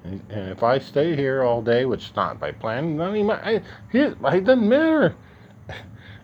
And, 0.04 0.22
if 0.30 0.62
I 0.62 0.80
stay 0.80 1.16
here 1.16 1.44
all 1.44 1.62
day, 1.62 1.86
which 1.86 2.06
is 2.06 2.16
not 2.16 2.40
by 2.40 2.52
plan, 2.52 2.98
none 2.98 3.16
of 3.16 3.26
my, 3.26 3.36
I, 3.36 3.62
he, 3.92 4.00
it 4.00 4.22
doesn't 4.22 4.68
matter. 4.68 5.16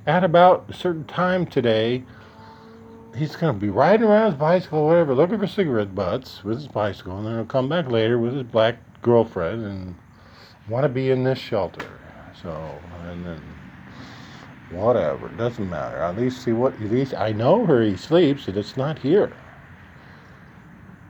At 0.06 0.24
about 0.24 0.66
a 0.68 0.74
certain 0.74 1.06
time 1.06 1.46
today, 1.46 2.04
he's 3.16 3.36
going 3.36 3.54
to 3.54 3.60
be 3.60 3.70
riding 3.70 4.08
around 4.08 4.32
his 4.32 4.40
bicycle, 4.40 4.88
whatever, 4.88 5.14
looking 5.14 5.40
for 5.40 5.48
cigarette 5.48 5.94
butts 5.94 6.44
with 6.44 6.58
his 6.58 6.68
bicycle, 6.68 7.18
and 7.18 7.28
then 7.28 7.36
he'll 7.36 7.46
come 7.46 7.70
back 7.70 7.88
later 7.88 8.18
with 8.18 8.34
his 8.34 8.44
black 8.44 8.78
girlfriend 9.02 9.66
and 9.66 9.96
want 10.70 10.84
to 10.84 10.90
be 10.90 11.10
in 11.10 11.24
this 11.24 11.40
shelter. 11.40 12.00
So, 12.42 12.82
and 13.06 13.26
then 13.26 13.42
whatever, 14.70 15.30
doesn't 15.30 15.70
matter. 15.70 15.98
At 15.98 16.16
least 16.16 16.44
see 16.44 16.54
what, 16.54 16.74
at 16.74 16.92
least 16.92 17.14
I 17.14 17.32
know 17.32 17.60
where 17.60 17.84
he 17.84 17.96
sleeps, 17.96 18.48
and 18.48 18.58
it's 18.58 18.78
not 18.78 19.00
here. 19.00 19.34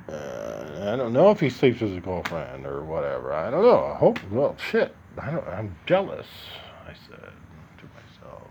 Uh, 0.10 0.92
I 0.92 0.96
don't 0.96 1.14
know 1.14 1.32
if 1.32 1.40
he 1.40 1.50
sleeps 1.50 1.82
with 1.82 1.92
his 1.92 2.04
girlfriend 2.04 2.66
or 2.66 2.84
whatever. 2.84 3.34
I 3.34 3.50
don't 3.50 3.64
know. 3.64 3.86
I 3.86 3.96
hope. 3.96 4.20
Well, 4.30 4.58
shit. 4.58 4.96
I 5.18 5.32
don't. 5.32 5.48
I'm 5.48 5.76
jealous. 5.86 6.28
I 6.88 6.94
said 6.94 7.32
to 7.78 7.86
myself. 7.96 8.50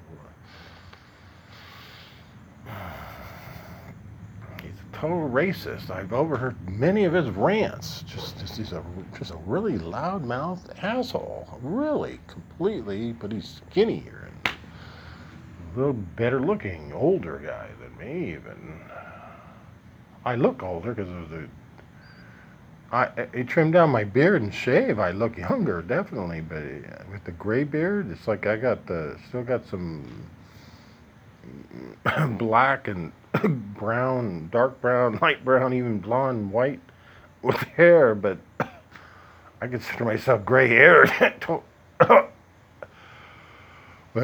Total 5.01 5.31
racist. 5.31 5.91
I've 5.91 6.13
overheard 6.13 6.57
many 6.69 7.05
of 7.05 7.15
his 7.15 7.31
rants. 7.31 8.03
Just, 8.03 8.39
just 8.39 8.59
he's 8.59 8.73
a 8.73 8.85
just 9.19 9.31
a 9.31 9.37
really 9.47 9.79
loud-mouthed 9.79 10.79
asshole. 10.83 11.59
Really, 11.63 12.21
completely. 12.27 13.13
But 13.13 13.33
he's 13.33 13.63
skinnier 13.71 14.29
and 14.45 14.55
a 15.75 15.79
little 15.79 15.95
better-looking, 15.95 16.93
older 16.93 17.39
guy 17.39 17.69
than 17.81 17.97
me. 17.97 18.33
Even 18.33 18.79
I 20.27 20.35
look 20.35 20.63
older 20.63 20.93
because 20.93 21.11
of 21.11 21.31
the. 21.31 21.49
I, 22.93 23.29
I 23.33 23.43
trimmed 23.45 23.73
down 23.73 23.89
my 23.89 24.05
beard 24.05 24.43
and 24.43 24.53
shave. 24.53 24.99
I 24.99 25.13
look 25.13 25.39
younger, 25.39 25.81
definitely. 25.81 26.43
But 26.43 26.59
uh, 26.59 27.05
with 27.11 27.25
the 27.25 27.33
gray 27.33 27.65
beard, 27.65 28.11
it's 28.11 28.29
like 28.29 28.47
I 28.47 28.57
got 28.57 28.87
the 28.87 29.17
still 29.29 29.45
got 29.45 29.67
some 29.67 30.27
mm, 32.05 32.39
black 32.39 32.89
and 32.89 33.13
brown, 33.45 34.49
dark 34.53 34.81
brown, 34.81 35.19
light 35.23 35.45
brown, 35.45 35.73
even 35.73 35.99
blonde, 35.99 36.53
white 36.53 36.81
with 37.43 37.57
hair, 37.57 38.15
but 38.15 38.39
I 39.61 39.67
consider 39.67 40.05
myself 40.05 40.45
gray 40.45 40.69
haired. 40.69 41.11
but 41.99 42.33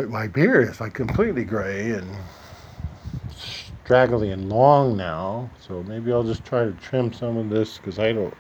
my 0.09 0.27
beard 0.27 0.69
is 0.69 0.81
like 0.81 0.95
completely 0.95 1.45
gray 1.45 1.91
and 1.91 2.09
straggly 3.87 4.31
and 4.31 4.49
long 4.49 4.97
now. 4.97 5.49
So 5.61 5.83
maybe 5.85 6.13
I'll 6.13 6.25
just 6.25 6.45
try 6.45 6.65
to 6.65 6.73
trim 6.73 7.13
some 7.13 7.37
of 7.37 7.51
this 7.51 7.79
because 7.79 7.99
I 7.99 8.13
don't 8.13 8.35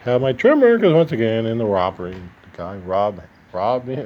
have 0.00 0.20
my 0.20 0.32
trimmer. 0.32 0.76
Because 0.76 0.92
once 0.92 1.12
again, 1.12 1.46
in 1.46 1.58
the 1.58 1.64
robbery, 1.66 2.14
the 2.14 2.56
guy 2.56 2.76
robbed 2.78 3.20
robbed 3.52 3.86
me. 3.86 4.04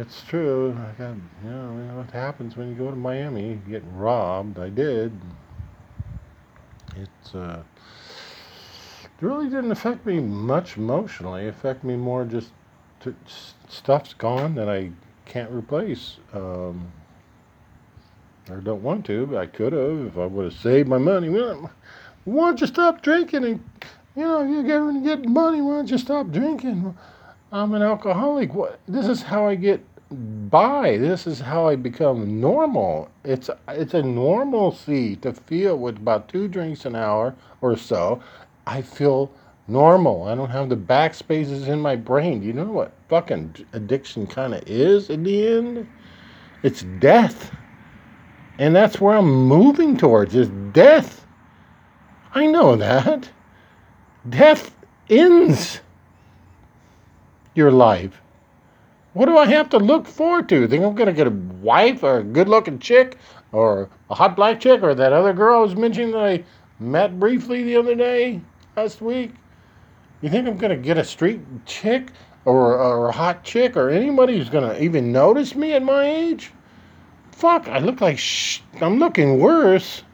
It's 0.00 0.22
true. 0.22 0.74
I 0.78 0.92
got, 0.98 1.14
you 1.44 1.50
know, 1.50 1.96
what 1.98 2.10
happens 2.10 2.56
when 2.56 2.70
you 2.70 2.74
go 2.74 2.88
to 2.88 2.96
Miami, 2.96 3.50
you 3.50 3.60
get 3.68 3.82
robbed. 3.92 4.58
I 4.58 4.70
did. 4.70 5.12
Uh, 7.34 7.58
it 9.04 9.10
really 9.20 9.50
didn't 9.50 9.70
affect 9.70 10.06
me 10.06 10.18
much 10.18 10.78
emotionally. 10.78 11.44
It 11.44 11.48
affected 11.48 11.86
me 11.86 11.96
more 11.96 12.24
just 12.24 12.50
stuff's 13.68 14.14
gone 14.14 14.54
that 14.54 14.70
I 14.70 14.90
can't 15.26 15.50
replace. 15.50 16.16
Um, 16.32 16.90
or 18.48 18.56
don't 18.56 18.82
want 18.82 19.04
to, 19.06 19.26
but 19.26 19.36
I 19.36 19.46
could 19.46 19.74
have 19.74 20.06
if 20.06 20.16
I 20.16 20.24
would 20.24 20.44
have 20.46 20.60
saved 20.60 20.88
my 20.88 20.96
money. 20.96 21.28
Why 21.28 21.68
don't 22.24 22.60
you 22.60 22.66
stop 22.66 23.02
drinking 23.02 23.44
and, 23.44 23.64
you 24.16 24.22
know, 24.22 24.42
you're 24.42 24.62
going 24.62 25.02
to 25.02 25.06
get 25.06 25.28
money. 25.28 25.60
Why 25.60 25.76
don't 25.76 25.90
you 25.90 25.98
stop 25.98 26.30
drinking? 26.30 26.96
I'm 27.52 27.74
an 27.74 27.82
alcoholic. 27.82 28.54
What? 28.54 28.80
This 28.88 29.06
is 29.06 29.22
how 29.22 29.46
I 29.46 29.56
get 29.56 29.84
by. 30.10 30.96
This 30.96 31.26
is 31.26 31.40
how 31.40 31.68
I 31.68 31.76
become 31.76 32.40
normal. 32.40 33.10
It's 33.24 33.48
it's 33.68 33.94
a 33.94 34.02
normalcy 34.02 35.16
to 35.16 35.32
feel 35.32 35.78
with 35.78 35.96
about 35.96 36.28
two 36.28 36.48
drinks 36.48 36.84
an 36.84 36.96
hour 36.96 37.34
or 37.60 37.76
so. 37.76 38.20
I 38.66 38.82
feel 38.82 39.30
normal. 39.68 40.24
I 40.24 40.34
don't 40.34 40.50
have 40.50 40.68
the 40.68 40.76
back 40.76 41.14
spaces 41.14 41.68
in 41.68 41.80
my 41.80 41.96
brain. 41.96 42.42
You 42.42 42.52
know 42.52 42.64
what 42.64 42.92
fucking 43.08 43.66
addiction 43.72 44.26
kind 44.26 44.54
of 44.54 44.62
is 44.66 45.10
in 45.10 45.22
the 45.22 45.48
end? 45.48 45.88
It's 46.62 46.82
death. 46.98 47.54
And 48.58 48.76
that's 48.76 49.00
where 49.00 49.16
I'm 49.16 49.30
moving 49.30 49.96
towards 49.96 50.34
is 50.34 50.50
death. 50.72 51.24
I 52.34 52.46
know 52.46 52.76
that. 52.76 53.30
Death 54.28 54.76
ends 55.08 55.80
your 57.54 57.70
life. 57.70 58.20
What 59.12 59.26
do 59.26 59.36
I 59.36 59.46
have 59.46 59.68
to 59.70 59.78
look 59.78 60.06
forward 60.06 60.48
to? 60.50 60.68
Think 60.68 60.84
I'm 60.84 60.94
going 60.94 61.08
to 61.08 61.12
get 61.12 61.26
a 61.26 61.30
wife 61.30 62.04
or 62.04 62.18
a 62.18 62.22
good 62.22 62.48
looking 62.48 62.78
chick 62.78 63.18
or 63.50 63.88
a 64.08 64.14
hot 64.14 64.36
black 64.36 64.60
chick 64.60 64.82
or 64.82 64.94
that 64.94 65.12
other 65.12 65.32
girl 65.32 65.58
I 65.58 65.62
was 65.62 65.74
mentioning 65.74 66.12
that 66.12 66.24
I 66.24 66.44
met 66.78 67.18
briefly 67.18 67.64
the 67.64 67.76
other 67.76 67.96
day, 67.96 68.40
last 68.76 69.02
week? 69.02 69.32
You 70.22 70.28
think 70.28 70.46
I'm 70.46 70.58
going 70.58 70.70
to 70.70 70.76
get 70.76 70.96
a 70.96 71.04
street 71.04 71.40
chick 71.66 72.12
or, 72.44 72.78
or 72.78 73.08
a 73.08 73.12
hot 73.12 73.42
chick 73.42 73.76
or 73.76 73.90
anybody 73.90 74.38
who's 74.38 74.48
going 74.48 74.68
to 74.68 74.80
even 74.80 75.10
notice 75.10 75.56
me 75.56 75.72
at 75.72 75.82
my 75.82 76.04
age? 76.04 76.52
Fuck, 77.32 77.66
I 77.68 77.78
look 77.78 78.00
like 78.00 78.18
sh- 78.18 78.60
I'm 78.80 78.98
looking 78.98 79.40
worse. 79.40 80.04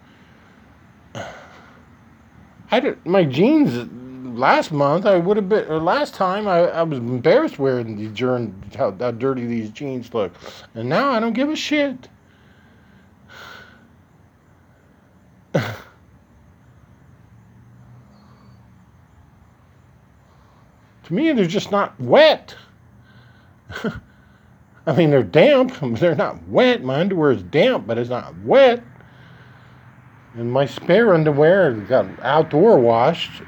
I 2.70 2.80
did, 2.80 3.04
my 3.04 3.24
jeans 3.24 3.88
last 4.36 4.72
month 4.72 5.06
I 5.06 5.16
would 5.16 5.36
have 5.36 5.48
been, 5.48 5.66
or 5.66 5.78
last 5.78 6.14
time 6.14 6.46
I, 6.46 6.60
I 6.68 6.82
was 6.82 6.98
embarrassed 6.98 7.58
wearing 7.58 7.96
these 7.96 8.10
during 8.10 8.62
how, 8.76 8.94
how 8.98 9.10
dirty 9.10 9.46
these 9.46 9.70
jeans 9.70 10.12
look, 10.14 10.32
and 10.74 10.88
now 10.88 11.10
I 11.10 11.20
don't 11.20 11.32
give 11.32 11.48
a 11.48 11.56
shit. 11.56 12.08
to 15.52 15.62
me, 21.10 21.32
they're 21.32 21.46
just 21.46 21.70
not 21.70 21.98
wet. 22.00 22.54
I 24.86 24.94
mean, 24.94 25.10
they're 25.10 25.22
damp, 25.22 25.76
they're 25.98 26.14
not 26.14 26.46
wet. 26.48 26.84
My 26.84 27.00
underwear 27.00 27.32
is 27.32 27.42
damp, 27.42 27.86
but 27.86 27.98
it's 27.98 28.10
not 28.10 28.38
wet. 28.42 28.82
And 30.34 30.52
my 30.52 30.66
spare 30.66 31.14
underwear 31.14 31.72
got 31.72 32.06
outdoor 32.22 32.78
washed 32.78 33.42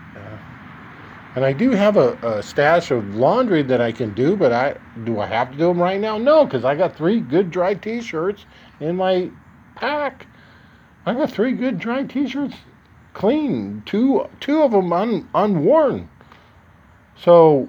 and 1.35 1.45
I 1.45 1.53
do 1.53 1.71
have 1.71 1.97
a, 1.97 2.15
a, 2.23 2.43
stash 2.43 2.91
of 2.91 3.15
laundry 3.15 3.63
that 3.63 3.81
I 3.81 3.93
can 3.93 4.15
do, 4.15 4.37
but 4.37 4.53
I 4.53 4.77
do 5.05 5.21
I 5.21 5.27
have 5.27 5.51
to 5.53 5.59
do 5.59 5.69
them 5.69 5.81
right 5.81 6.01
now? 6.01 6.19
No, 6.19 6.45
because 6.45 6.65
I 6.65 6.75
got 6.75 6.97
three 6.97 7.21
good 7.21 7.51
dry 7.51 7.75
T-shirts 7.75 8.45
in 8.81 8.97
my 8.97 9.31
pack. 9.77 10.27
I 11.07 11.15
got 11.15 11.31
three 11.31 11.53
good 11.53 11.79
dry 11.79 12.05
T-shirts, 12.05 12.57
clean. 13.15 13.83
Two 13.87 14.29
two 14.41 14.63
of 14.63 14.73
them 14.73 14.93
un, 14.93 15.29
unworn. 15.35 16.09
So, 17.17 17.69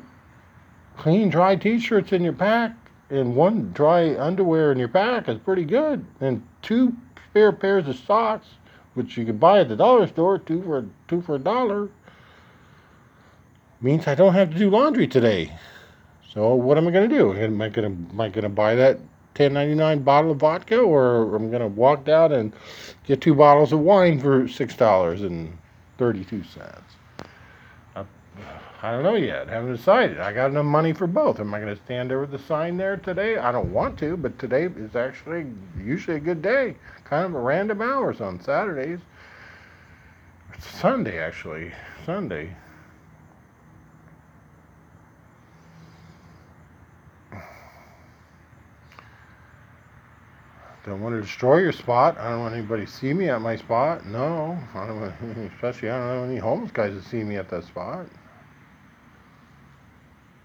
clean 0.97 1.29
dry 1.29 1.55
T-shirts 1.55 2.11
in 2.11 2.23
your 2.23 2.33
pack 2.33 2.75
and 3.09 3.35
one 3.35 3.71
dry 3.73 4.15
underwear 4.17 4.71
in 4.71 4.77
your 4.77 4.87
pack 4.87 5.27
is 5.27 5.37
pretty 5.39 5.65
good. 5.65 6.05
And 6.21 6.43
two 6.61 6.95
spare 7.29 7.51
pairs 7.51 7.87
of 7.87 7.95
socks, 7.97 8.47
which 8.93 9.17
you 9.17 9.25
can 9.25 9.37
buy 9.37 9.59
at 9.59 9.69
the 9.69 9.75
dollar 9.75 10.07
store, 10.07 10.37
two 10.37 10.61
for 10.63 10.85
two 11.07 11.21
for 11.21 11.35
a 11.35 11.39
dollar 11.39 11.89
means 13.81 14.07
I 14.07 14.15
don't 14.15 14.33
have 14.33 14.51
to 14.51 14.57
do 14.57 14.69
laundry 14.69 15.07
today. 15.07 15.51
So 16.33 16.53
what 16.53 16.77
am 16.77 16.87
I 16.87 16.91
going 16.91 17.09
to 17.09 17.15
do? 17.15 17.33
Am 17.33 17.61
I 17.61 17.69
going 17.69 18.07
to 18.07 18.13
am 18.13 18.21
I 18.21 18.29
going 18.29 18.43
to 18.43 18.49
buy 18.49 18.75
that 18.75 18.99
10.99 19.35 20.03
bottle 20.03 20.31
of 20.31 20.37
vodka, 20.37 20.79
or 20.79 21.35
I'm 21.35 21.49
going 21.49 21.61
to 21.61 21.67
walk 21.67 22.03
down 22.03 22.33
and 22.33 22.53
get 23.05 23.21
two 23.21 23.33
bottles 23.33 23.71
of 23.71 23.79
wine 23.79 24.19
for 24.19 24.47
six 24.47 24.75
dollars 24.75 25.21
and 25.21 25.57
thirty-two 25.97 26.43
cents? 26.43 26.93
Uh, 27.95 28.03
I 28.81 28.91
don't 28.91 29.03
know 29.03 29.15
yet. 29.15 29.47
Haven't 29.47 29.75
decided. 29.75 30.19
I 30.19 30.33
got 30.33 30.51
enough 30.51 30.65
money 30.65 30.93
for 30.93 31.07
both. 31.07 31.39
Am 31.39 31.53
I 31.53 31.59
going 31.59 31.75
to 31.75 31.81
stand 31.83 32.09
there 32.09 32.19
with 32.19 32.31
the 32.31 32.39
sign 32.39 32.77
there 32.77 32.97
today? 32.97 33.37
I 33.37 33.51
don't 33.51 33.71
want 33.71 33.97
to, 33.99 34.17
but 34.17 34.37
today 34.39 34.65
is 34.65 34.95
actually 34.95 35.47
usually 35.81 36.17
a 36.17 36.21
good 36.21 36.41
day. 36.41 36.75
Kind 37.05 37.25
of 37.25 37.35
a 37.35 37.39
random 37.39 37.81
hours 37.81 38.21
on 38.21 38.41
Saturdays. 38.41 38.99
It's 40.53 40.67
Sunday 40.67 41.19
actually. 41.19 41.71
Sunday. 42.05 42.49
Don't 50.89 51.01
want 51.01 51.13
to 51.13 51.21
destroy 51.21 51.59
your 51.59 51.71
spot. 51.71 52.17
I 52.17 52.31
don't 52.31 52.39
want 52.39 52.55
anybody 52.55 52.87
to 52.87 52.91
see 52.91 53.13
me 53.13 53.29
at 53.29 53.41
my 53.41 53.55
spot. 53.55 54.07
No, 54.07 54.57
I 54.73 54.87
don't 54.87 54.99
want, 54.99 55.13
especially 55.53 55.91
I 55.91 55.99
don't 55.99 56.19
want 56.21 56.31
any 56.31 56.39
homeless 56.39 56.71
guys 56.71 56.93
to 56.95 57.07
see 57.07 57.23
me 57.23 57.35
at 57.35 57.47
that 57.51 57.63
spot. 57.63 58.07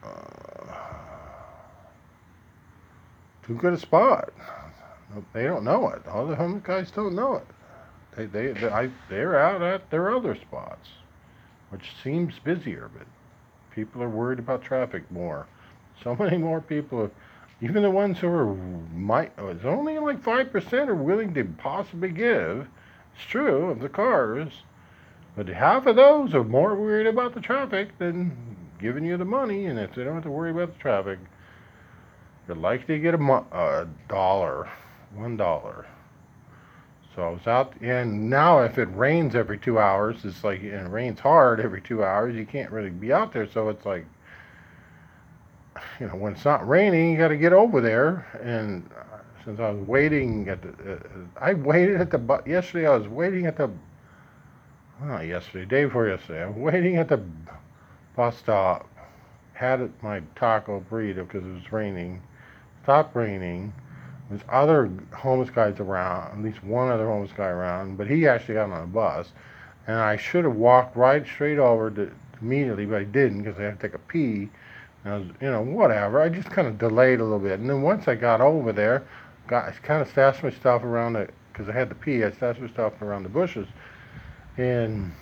Uh, 0.05 0.75
too 3.47 3.55
good 3.55 3.73
a 3.73 3.79
spot. 3.79 4.35
They 5.33 5.45
don't 5.45 5.65
know 5.65 5.89
it. 5.89 6.07
All 6.07 6.27
the 6.27 6.37
homeless 6.37 6.63
guys 6.63 6.91
don't 6.91 7.15
know 7.15 7.37
it. 7.37 7.47
They 8.15 8.27
they, 8.27 8.53
they 8.53 8.69
I, 8.69 8.91
they're 9.09 9.41
out 9.41 9.63
at 9.63 9.89
their 9.89 10.15
other 10.15 10.35
spots, 10.35 10.91
which 11.71 11.91
seems 12.03 12.39
busier, 12.39 12.91
but 12.95 13.07
people 13.75 14.03
are 14.03 14.11
worried 14.11 14.41
about 14.41 14.61
traffic 14.61 15.11
more. 15.11 15.47
So 16.03 16.15
many 16.15 16.37
more 16.37 16.61
people. 16.61 17.11
Even 17.61 17.83
the 17.83 17.91
ones 17.91 18.19
who 18.19 18.29
are 18.29 18.55
might, 18.95 19.33
oh, 19.39 19.49
it's 19.49 19.65
only 19.65 19.99
like 19.99 20.23
five 20.23 20.53
percent 20.53 20.91
are 20.91 20.95
willing 20.95 21.35
to 21.35 21.45
possibly 21.45 22.11
give. 22.11 22.67
It's 23.15 23.25
true 23.25 23.71
of 23.71 23.81
the 23.81 23.89
cars, 23.89 24.65
but 25.37 25.49
half 25.49 25.87
of 25.87 25.97
those 25.97 26.35
are 26.35 26.45
more 26.45 26.75
worried 26.75 27.07
about 27.07 27.35
the 27.35 27.41
traffic 27.41 27.97
than 27.99 28.37
giving 28.79 29.05
you 29.05 29.17
the 29.17 29.25
money. 29.25 29.67
And 29.67 29.79
if 29.79 29.95
they 29.95 30.05
don't 30.05 30.15
have 30.15 30.25
to 30.25 30.31
worry 30.31 30.51
about 30.51 30.75
the 30.75 30.81
traffic, 30.81 31.19
you're 32.47 32.57
likely 32.57 32.97
to 32.97 33.01
get 33.01 33.15
a, 33.15 33.19
mo- 33.19 33.47
a 33.53 33.87
dollar, 34.09 34.69
one 35.15 35.37
dollar. 35.37 35.87
So 37.15 37.23
I 37.23 37.31
was 37.31 37.47
out, 37.47 37.75
and 37.81 38.29
now 38.29 38.63
if 38.63 38.77
it 38.77 38.89
rains 38.93 39.37
every 39.37 39.57
two 39.57 39.79
hours, 39.79 40.25
it's 40.25 40.43
like, 40.43 40.61
and 40.63 40.73
it 40.73 40.91
rains 40.91 41.21
hard 41.21 41.61
every 41.61 41.81
two 41.81 42.03
hours, 42.03 42.35
you 42.35 42.45
can't 42.45 42.73
really 42.73 42.91
be 42.91 43.13
out 43.13 43.33
there. 43.33 43.49
So 43.49 43.69
it's 43.69 43.87
like 43.87 44.05
you 46.01 46.07
know, 46.07 46.17
when 46.17 46.33
it's 46.33 46.45
not 46.45 46.67
raining, 46.69 47.13
you 47.13 47.19
got 47.19 47.29
to 47.29 47.37
get 47.37 47.53
over 47.53 47.81
there. 47.81 48.27
And 48.43 48.89
uh, 48.97 49.19
since 49.45 49.61
I 49.61 49.71
was 49.71 49.87
waiting 49.87 50.49
at 50.49 50.63
the, 50.63 50.95
uh, 50.95 50.99
I 51.41 51.55
waited 51.55 52.01
at 52.01 52.11
the 52.11 52.19
bu- 52.19 52.49
yesterday. 52.49 52.87
I 52.87 52.97
was 52.97 53.09
waiting 53.09 53.47
at 53.47 53.57
the, 53.57 53.71
well, 55.03 55.23
yesterday, 55.25 55.65
day 55.65 55.85
before 55.85 56.09
yesterday. 56.09 56.43
I 56.43 56.47
was 56.47 56.57
waiting 56.57 56.97
at 56.97 57.09
the 57.09 57.21
bus 58.17 58.37
stop. 58.39 58.89
Had 59.53 59.91
my 60.03 60.21
taco 60.35 60.85
burrito 60.91 61.27
because 61.27 61.45
it 61.45 61.53
was 61.53 61.73
raining. 61.73 62.21
Stopped 62.83 63.15
raining. 63.15 63.73
There's 64.29 64.43
other 64.49 64.91
homeless 65.13 65.51
guys 65.51 65.79
around, 65.81 66.39
at 66.39 66.43
least 66.43 66.65
one 66.65 66.91
other 66.91 67.07
homeless 67.07 67.33
guy 67.37 67.49
around, 67.49 67.97
but 67.97 68.07
he 68.09 68.27
actually 68.27 68.55
got 68.55 68.71
on 68.71 68.83
a 68.83 68.87
bus. 68.87 69.33
And 69.87 69.97
I 69.97 70.17
should 70.17 70.45
have 70.45 70.57
walked 70.57 70.97
right 70.97 71.25
straight 71.27 71.59
over 71.59 71.91
to 71.91 72.11
immediately, 72.41 72.87
but 72.87 73.01
I 73.01 73.05
didn't 73.05 73.43
because 73.43 73.59
I 73.59 73.65
had 73.65 73.79
to 73.79 73.87
take 73.89 73.95
a 73.95 73.99
pee 73.99 74.49
Was, 75.05 75.27
you 75.41 75.51
know, 75.51 75.63
whatever. 75.63 76.23
I 76.23 76.29
just 76.31 76.51
kind 76.51 76.67
of 76.67 76.79
delayed 76.79 77.21
a 77.21 77.25
little 77.25 77.39
bit, 77.39 77.61
and 77.61 77.69
then 77.69 77.83
once 77.83 78.09
I 78.09 78.15
got 78.15 78.41
over 78.41 78.73
there, 78.73 79.05
got 79.47 79.67
I 79.67 79.73
kind 79.73 80.01
of 80.01 80.09
stashed 80.09 80.43
my 80.43 80.51
stuff 80.51 80.83
around 80.83 81.13
the 81.15 81.29
because 81.53 81.69
I 81.69 81.73
had 81.73 81.89
to 81.91 81.95
pee. 81.95 82.25
I 82.25 82.31
stashed 82.31 82.61
my 82.61 82.69
stuff 82.69 83.01
around 83.03 83.23
the 83.23 83.29
bushes, 83.29 83.69
and 84.57 85.13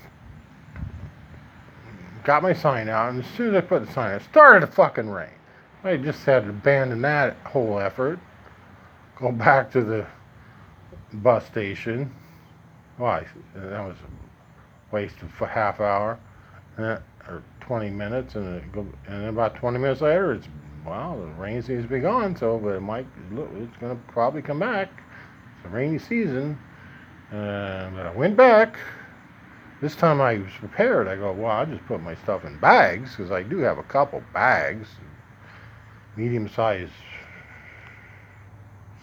got 2.24 2.42
my 2.42 2.52
sign 2.52 2.88
out. 2.88 3.10
And 3.10 3.24
as 3.24 3.30
soon 3.32 3.54
as 3.54 3.62
I 3.62 3.66
put 3.66 3.84
the 3.84 3.92
sign, 3.92 4.12
out, 4.12 4.20
it 4.20 4.24
started 4.24 4.60
to 4.60 4.66
fucking 4.68 5.08
rain. 5.08 5.30
I 5.84 5.96
just 5.96 6.24
had 6.24 6.44
to 6.44 6.50
abandon 6.50 7.02
that 7.02 7.36
whole 7.44 7.80
effort, 7.80 8.20
go 9.18 9.32
back 9.32 9.72
to 9.72 9.82
the 9.82 10.06
bus 11.14 11.44
station. 11.46 12.14
Why? 12.98 13.26
That 13.54 13.84
was 13.84 13.96
a 13.96 14.94
waste 14.94 15.20
of 15.22 15.42
a 15.42 15.46
half 15.46 15.80
hour. 15.80 16.18
And 16.76 17.00
or 17.28 17.42
20 17.62 17.90
minutes, 17.90 18.34
and 18.34 18.56
it 18.56 18.72
go, 18.72 18.86
and 19.06 19.26
about 19.26 19.54
20 19.54 19.78
minutes 19.78 20.00
later, 20.00 20.32
it's 20.32 20.46
well, 20.84 21.16
the 21.20 21.26
rain 21.40 21.62
seems 21.62 21.84
to 21.84 21.88
be 21.88 22.00
gone, 22.00 22.36
so 22.36 22.58
but 22.58 22.70
it 22.70 22.80
might 22.80 23.06
it's 23.30 23.76
going 23.78 23.96
to 23.96 24.02
probably 24.08 24.42
come 24.42 24.58
back. 24.58 24.90
It's 25.56 25.66
a 25.66 25.68
rainy 25.68 25.98
season, 25.98 26.58
but 27.30 27.36
I 28.06 28.12
went 28.16 28.36
back. 28.36 28.76
This 29.80 29.96
time 29.96 30.20
I 30.20 30.38
was 30.38 30.52
prepared. 30.58 31.08
I 31.08 31.16
go, 31.16 31.32
well, 31.32 31.50
I 31.50 31.64
just 31.64 31.84
put 31.86 32.00
my 32.00 32.14
stuff 32.16 32.44
in 32.44 32.58
bags 32.58 33.16
because 33.16 33.30
I 33.30 33.42
do 33.42 33.58
have 33.58 33.78
a 33.78 33.82
couple 33.84 34.22
bags, 34.32 34.88
medium-sized, 36.16 36.92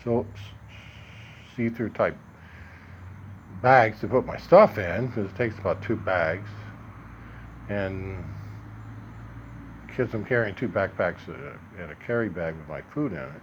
so 0.03 0.25
see-through 1.55 1.89
type 1.89 2.17
bags 3.61 3.99
to 4.01 4.07
put 4.07 4.25
my 4.25 4.37
stuff 4.37 4.77
in 4.77 5.07
because 5.07 5.29
it 5.29 5.35
takes 5.35 5.57
about 5.57 5.81
two 5.81 5.97
bags 5.97 6.49
and 7.67 8.23
because 9.89 10.13
I'm 10.13 10.25
carrying 10.25 10.55
two 10.55 10.67
backpacks 10.67 11.27
and 11.27 11.91
a 11.91 11.95
carry 11.95 12.29
bag 12.29 12.55
with 12.55 12.67
my 12.67 12.81
food 12.93 13.11
in 13.11 13.19
it, 13.19 13.41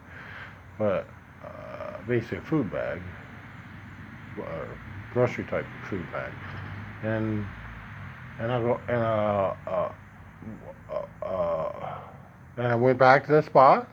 but 0.78 1.08
uh, 1.44 1.98
basically 2.06 2.38
a 2.38 2.42
food 2.42 2.70
bag, 2.70 3.00
uh, 4.40 4.64
grocery 5.12 5.44
type 5.44 5.66
food 5.84 6.10
bag, 6.12 6.32
and 7.02 7.44
and 8.38 8.52
I 8.52 8.60
go 8.60 8.80
and 8.88 9.02
uh, 9.02 9.54
uh, 9.66 9.92
uh, 11.24 11.98
and 12.56 12.66
I 12.66 12.74
went 12.74 12.98
back 12.98 13.26
to 13.26 13.32
the 13.32 13.42
spot, 13.42 13.88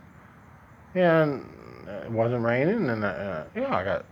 and 0.95 1.45
it 1.87 2.11
wasn't 2.11 2.43
raining, 2.43 2.89
and 2.89 3.03
uh, 3.03 3.43
yeah, 3.55 3.75
I 3.75 3.83
got 3.83 4.05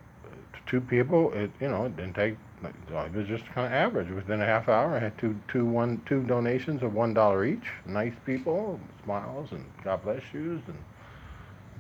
two 0.66 0.82
people. 0.82 1.32
It 1.34 1.52
you 1.60 1.70
know 1.70 1.86
it 1.86 1.96
didn't 1.96 2.16
take 2.16 2.38
it 2.64 3.14
was 3.14 3.28
just 3.28 3.46
kind 3.48 3.68
of 3.68 3.74
average. 3.74 4.10
Within 4.10 4.42
a 4.42 4.46
half 4.46 4.70
hour, 4.70 4.96
I 4.96 5.00
had 5.00 5.18
two, 5.18 5.36
two, 5.48 5.66
one, 5.66 6.02
two 6.06 6.24
donations 6.24 6.84
of 6.84 6.94
one 6.94 7.14
dollar 7.14 7.46
each. 7.46 7.66
Nice 7.86 8.14
people, 8.26 8.80
smiles, 9.04 9.52
and 9.52 9.66
God 9.84 10.04
bless 10.04 10.22
yous. 10.34 10.62
And 10.68 10.78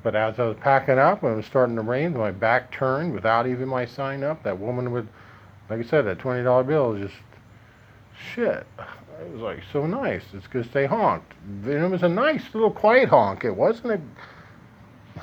but 0.03 0.15
as 0.15 0.39
I 0.39 0.45
was 0.45 0.57
packing 0.59 0.97
up, 0.97 1.21
when 1.21 1.33
it 1.33 1.35
was 1.35 1.45
starting 1.45 1.75
to 1.75 1.81
rain, 1.81 2.17
my 2.17 2.31
back 2.31 2.71
turned 2.71 3.13
without 3.13 3.47
even 3.47 3.67
my 3.67 3.85
sign 3.85 4.23
up. 4.23 4.43
That 4.43 4.59
woman 4.59 4.91
would, 4.91 5.07
like 5.69 5.79
I 5.79 5.83
said, 5.83 6.05
that 6.05 6.19
twenty 6.19 6.43
dollar 6.43 6.63
bill 6.63 6.97
just 6.97 7.13
shit. 8.33 8.65
It 9.21 9.31
was 9.31 9.41
like 9.41 9.59
so 9.71 9.85
nice. 9.85 10.23
It's 10.33 10.47
because 10.47 10.67
they 10.73 10.87
honked. 10.87 11.33
It 11.65 11.91
was 11.91 12.01
a 12.01 12.09
nice 12.09 12.43
little 12.53 12.71
quiet 12.71 13.09
honk. 13.09 13.43
It 13.43 13.55
wasn't 13.55 13.91
a 13.93 14.01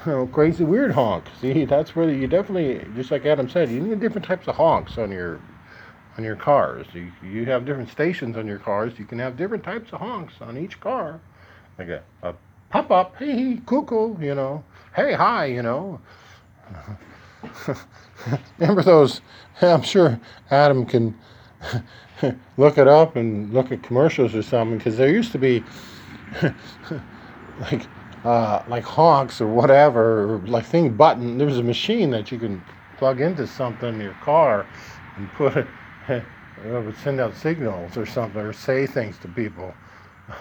know, 0.06 0.12
oh, 0.20 0.26
crazy 0.26 0.64
weird 0.64 0.92
honk. 0.92 1.24
See, 1.40 1.64
that's 1.64 1.94
where 1.94 2.10
you 2.10 2.26
definitely, 2.26 2.86
just 2.94 3.10
like 3.10 3.26
Adam 3.26 3.48
said, 3.48 3.70
you 3.70 3.80
need 3.80 4.00
different 4.00 4.26
types 4.26 4.48
of 4.48 4.56
honks 4.56 4.98
on 4.98 5.10
your 5.10 5.40
on 6.16 6.24
your 6.24 6.36
cars. 6.36 6.86
You 6.92 7.10
you 7.22 7.44
have 7.46 7.64
different 7.64 7.90
stations 7.90 8.36
on 8.36 8.46
your 8.46 8.58
cars. 8.58 8.98
You 8.98 9.04
can 9.04 9.18
have 9.18 9.36
different 9.36 9.64
types 9.64 9.92
of 9.92 10.00
honks 10.00 10.34
on 10.40 10.58
each 10.58 10.80
car, 10.80 11.20
like 11.78 11.88
a, 11.88 12.02
a 12.22 12.34
pop 12.70 12.90
up, 12.90 13.16
hey, 13.16 13.60
cuckoo, 13.64 14.20
you 14.20 14.34
know, 14.34 14.64
hey, 14.94 15.14
hi, 15.14 15.46
you 15.46 15.62
know. 15.62 16.00
Remember 18.58 18.82
those? 18.82 19.20
I'm 19.62 19.82
sure 19.82 20.20
Adam 20.50 20.84
can 20.84 21.18
look 22.56 22.78
it 22.78 22.88
up 22.88 23.16
and 23.16 23.52
look 23.52 23.72
at 23.72 23.82
commercials 23.82 24.34
or 24.34 24.42
something 24.42 24.78
because 24.78 24.96
there 24.96 25.10
used 25.10 25.32
to 25.32 25.38
be 25.38 25.64
like 27.60 27.86
uh, 28.24 28.62
like 28.68 28.84
honks 28.84 29.40
or 29.40 29.46
whatever, 29.46 30.34
or 30.34 30.38
like 30.38 30.64
thing 30.64 30.94
button. 30.94 31.38
There's 31.38 31.58
a 31.58 31.62
machine 31.62 32.10
that 32.10 32.30
you 32.32 32.38
can 32.38 32.62
plug 32.96 33.20
into 33.20 33.46
something 33.46 33.94
in 33.94 34.00
your 34.00 34.14
car 34.14 34.66
and 35.16 35.32
put 35.34 35.56
it. 35.56 35.66
it 36.08 36.24
would 36.64 36.96
send 36.96 37.20
out 37.20 37.36
signals 37.36 37.96
or 37.96 38.06
something 38.06 38.40
or 38.40 38.52
say 38.52 38.86
things 38.86 39.18
to 39.18 39.28
people. 39.28 39.72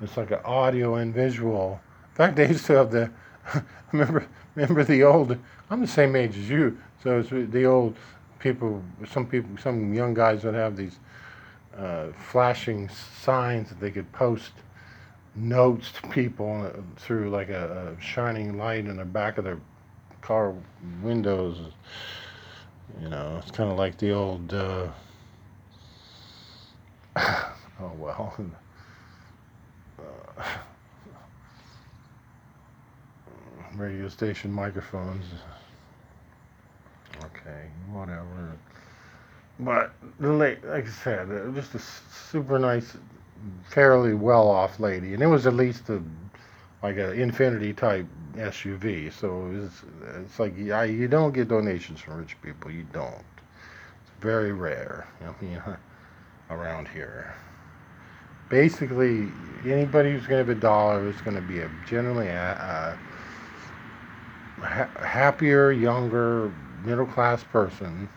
it's 0.00 0.16
like 0.16 0.30
an 0.30 0.40
audio 0.44 0.96
and 0.96 1.14
visual. 1.14 1.80
In 2.10 2.14
fact, 2.14 2.36
they 2.36 2.48
used 2.48 2.66
to 2.66 2.74
have 2.74 2.90
the. 2.90 3.10
remember, 3.92 4.26
remember 4.54 4.84
the 4.84 5.02
old. 5.02 5.36
I'm 5.70 5.80
the 5.80 5.86
same 5.86 6.14
age 6.16 6.36
as 6.38 6.48
you, 6.48 6.78
so 7.02 7.20
it's 7.20 7.30
the 7.30 7.64
old 7.64 7.96
people. 8.38 8.82
Some 9.10 9.26
people, 9.26 9.50
some 9.58 9.92
young 9.92 10.14
guys 10.14 10.44
would 10.44 10.54
have 10.54 10.76
these 10.76 10.98
uh, 11.76 12.06
flashing 12.12 12.88
signs 12.88 13.68
that 13.68 13.80
they 13.80 13.90
could 13.90 14.10
post 14.12 14.52
notes 15.36 15.92
to 15.92 16.08
people 16.08 16.70
through 16.96 17.30
like 17.30 17.48
a, 17.50 17.94
a 17.96 18.02
shining 18.02 18.56
light 18.56 18.86
in 18.86 18.96
the 18.96 19.04
back 19.04 19.38
of 19.38 19.44
their 19.44 19.58
car 20.22 20.54
windows. 21.02 21.58
You 23.00 23.08
know, 23.08 23.38
it's 23.42 23.50
kind 23.50 23.70
of 23.70 23.76
like 23.76 23.98
the 23.98 24.12
old. 24.12 24.52
Uh, 24.52 24.88
oh 27.16 27.92
well. 27.98 28.34
Uh, 29.98 30.42
radio 33.76 34.08
station 34.08 34.52
microphones. 34.52 35.24
Okay, 37.24 37.64
whatever. 37.90 38.52
But 39.58 39.92
like, 40.20 40.62
like 40.66 40.86
I 40.86 40.90
said, 40.90 41.54
just 41.54 41.74
a 41.74 41.78
super 41.78 42.58
nice 42.58 42.94
fairly 43.68 44.14
well 44.14 44.48
off 44.48 44.80
lady, 44.80 45.14
and 45.14 45.22
it 45.22 45.26
was 45.26 45.46
at 45.46 45.54
least 45.54 45.88
a 45.88 46.02
like 46.82 46.96
an 46.96 47.12
Infiniti 47.12 47.76
type 47.76 48.06
SUV. 48.34 49.12
So 49.12 49.50
it's 49.54 49.82
it's 50.22 50.38
like 50.38 50.54
I, 50.70 50.84
you 50.84 51.08
don't 51.08 51.32
get 51.32 51.48
donations 51.48 52.00
from 52.00 52.18
rich 52.18 52.36
people. 52.42 52.70
You 52.70 52.86
don't. 52.92 53.14
It's 53.14 54.12
very 54.20 54.52
rare. 54.52 55.06
You 55.40 55.48
know, 55.66 55.76
around 56.50 56.88
here. 56.88 57.34
Basically, 58.48 59.28
anybody 59.64 60.12
who's 60.12 60.26
going 60.26 60.44
to 60.44 60.48
have 60.52 60.56
a 60.56 60.60
dollar 60.60 61.08
is 61.08 61.20
going 61.22 61.34
to 61.34 61.42
be 61.42 61.58
a 61.60 61.70
generally 61.86 62.28
a, 62.28 62.96
a 64.60 64.64
ha- 64.64 64.90
happier, 65.04 65.72
younger, 65.72 66.52
middle 66.84 67.06
class 67.06 67.42
person 67.42 68.08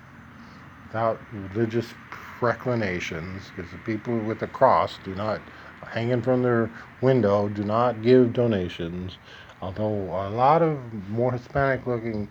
without 0.85 1.19
religious 1.31 1.93
reclinations, 2.41 3.51
because 3.55 3.71
the 3.71 3.77
people 3.79 4.17
with 4.19 4.39
the 4.39 4.47
cross 4.47 4.97
do 5.03 5.15
not, 5.15 5.41
hanging 5.87 6.21
from 6.21 6.43
their 6.43 6.69
window, 7.01 7.49
do 7.49 7.63
not 7.63 8.01
give 8.01 8.33
donations. 8.33 9.17
Although 9.61 10.11
a 10.27 10.29
lot 10.29 10.61
of 10.61 10.77
more 11.09 11.33
Hispanic 11.33 11.85
looking 11.87 12.29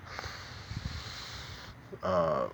uh, 2.02 2.48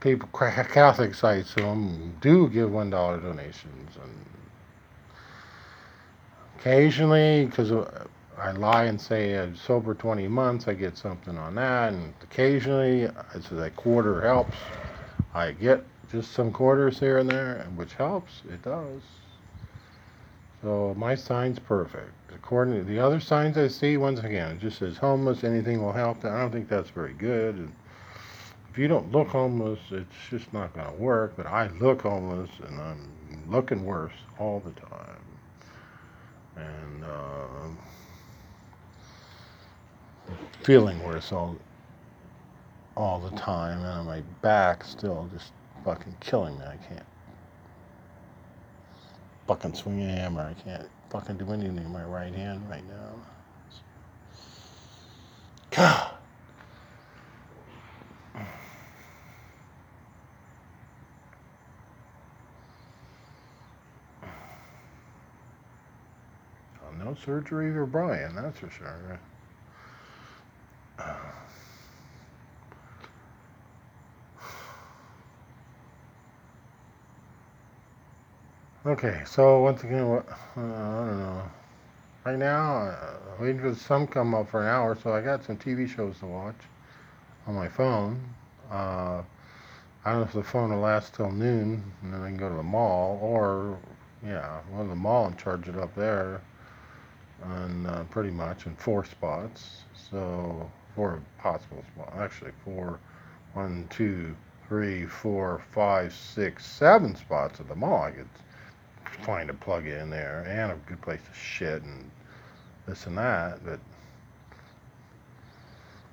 people, 0.00 0.28
Catholic 0.32 1.14
sites, 1.14 1.56
um, 1.58 2.14
do 2.20 2.48
give 2.48 2.70
$1 2.70 2.90
donations. 3.22 3.96
And 4.02 4.26
occasionally, 6.58 7.46
because 7.46 7.72
I 8.38 8.52
lie 8.52 8.84
and 8.84 9.00
say 9.00 9.38
I'm 9.38 9.56
sober 9.56 9.94
20 9.94 10.28
months, 10.28 10.68
I 10.68 10.74
get 10.74 10.96
something 10.96 11.38
on 11.38 11.54
that. 11.56 11.92
And 11.92 12.12
occasionally, 12.22 13.08
it's 13.34 13.50
a 13.50 13.70
quarter 13.70 14.20
helps. 14.20 14.56
I 15.34 15.50
get 15.50 15.84
just 16.10 16.32
some 16.32 16.52
quarters 16.52 17.00
here 17.00 17.18
and 17.18 17.28
there, 17.28 17.66
which 17.74 17.94
helps. 17.94 18.42
It 18.48 18.62
does. 18.62 19.02
So 20.62 20.94
my 20.96 21.14
sign's 21.14 21.58
perfect. 21.58 22.12
According 22.32 22.74
to 22.74 22.84
the 22.84 22.98
other 22.98 23.20
signs 23.20 23.58
I 23.58 23.68
see, 23.68 23.96
once 23.96 24.20
again, 24.20 24.52
it 24.52 24.60
just 24.60 24.78
says 24.78 24.96
homeless, 24.96 25.44
anything 25.44 25.82
will 25.82 25.92
help. 25.92 26.24
I 26.24 26.40
don't 26.40 26.52
think 26.52 26.68
that's 26.68 26.90
very 26.90 27.14
good. 27.14 27.56
And 27.56 27.72
if 28.70 28.78
you 28.78 28.88
don't 28.88 29.12
look 29.12 29.28
homeless, 29.28 29.80
it's 29.90 30.14
just 30.30 30.52
not 30.52 30.72
going 30.72 30.86
to 30.86 30.94
work. 30.94 31.34
But 31.36 31.46
I 31.46 31.68
look 31.80 32.02
homeless, 32.02 32.50
and 32.66 32.80
I'm 32.80 33.10
looking 33.48 33.84
worse 33.84 34.14
all 34.38 34.60
the 34.60 34.72
time. 34.80 35.20
And 36.56 37.04
uh, 37.04 37.68
feeling 40.62 41.02
worse 41.02 41.32
all 41.32 41.56
all 42.96 43.18
the 43.18 43.36
time, 43.36 43.78
and 43.78 43.86
on 43.86 44.06
my 44.06 44.20
back 44.42 44.84
still 44.84 45.28
just 45.32 45.52
fucking 45.84 46.16
killing 46.20 46.58
me. 46.58 46.64
I 46.64 46.76
can't 46.88 47.06
fucking 49.46 49.74
swing 49.74 50.02
a 50.02 50.08
hammer. 50.08 50.42
I 50.42 50.62
can't 50.62 50.88
fucking 51.10 51.36
do 51.36 51.50
anything 51.52 51.78
in 51.78 51.92
my 51.92 52.04
right 52.04 52.34
hand 52.34 52.68
right 52.68 52.84
now. 52.88 53.14
God. 55.70 56.10
no 67.04 67.14
surgery 67.24 67.72
for 67.72 67.86
Brian, 67.86 68.34
that's 68.34 68.58
for 68.58 68.70
sure. 68.70 69.20
Okay, 78.86 79.22
so 79.24 79.62
once 79.62 79.82
again, 79.82 80.02
uh, 80.02 80.22
I 80.56 80.60
don't 80.60 81.18
know. 81.18 81.42
Right 82.26 82.38
now, 82.38 82.76
uh, 82.82 83.14
waiting 83.40 83.58
for 83.58 83.70
the 83.70 83.76
sun 83.76 84.06
come 84.06 84.34
up 84.34 84.50
for 84.50 84.60
an 84.60 84.68
hour, 84.68 84.94
so 84.94 85.14
I 85.14 85.22
got 85.22 85.42
some 85.42 85.56
TV 85.56 85.88
shows 85.88 86.18
to 86.18 86.26
watch 86.26 86.58
on 87.46 87.54
my 87.54 87.66
phone. 87.66 88.20
Uh, 88.70 89.22
I 90.04 90.10
don't 90.10 90.20
know 90.20 90.26
if 90.26 90.34
the 90.34 90.42
phone 90.42 90.70
will 90.70 90.80
last 90.80 91.14
till 91.14 91.32
noon, 91.32 91.82
and 92.02 92.12
then 92.12 92.20
I 92.20 92.28
can 92.28 92.36
go 92.36 92.50
to 92.50 92.56
the 92.56 92.62
mall, 92.62 93.18
or 93.22 93.78
yeah, 94.22 94.60
go 94.76 94.82
to 94.82 94.88
the 94.90 94.94
mall 94.94 95.28
and 95.28 95.38
charge 95.38 95.66
it 95.66 95.78
up 95.78 95.94
there, 95.94 96.42
and 97.42 97.86
uh, 97.86 98.04
pretty 98.10 98.32
much 98.32 98.66
in 98.66 98.76
four 98.76 99.06
spots. 99.06 99.84
So 100.10 100.70
four 100.94 101.22
possible 101.38 101.82
spots, 101.94 102.12
actually 102.18 102.52
four, 102.66 102.98
one, 103.54 103.86
two, 103.88 104.36
three, 104.68 105.06
four, 105.06 105.62
five, 105.72 106.12
six, 106.12 106.66
seven 106.66 107.16
spots 107.16 107.60
at 107.60 107.68
the 107.68 107.74
mall. 107.74 108.02
I 108.02 108.10
could 108.10 108.28
find 109.16 109.50
a 109.50 109.54
plug 109.54 109.86
in 109.86 110.10
there 110.10 110.44
and 110.48 110.72
a 110.72 110.76
good 110.86 111.00
place 111.02 111.20
to 111.22 111.34
shit 111.38 111.82
and 111.82 112.10
this 112.86 113.06
and 113.06 113.16
that. 113.18 113.64
But 113.64 113.74
of 113.74 113.80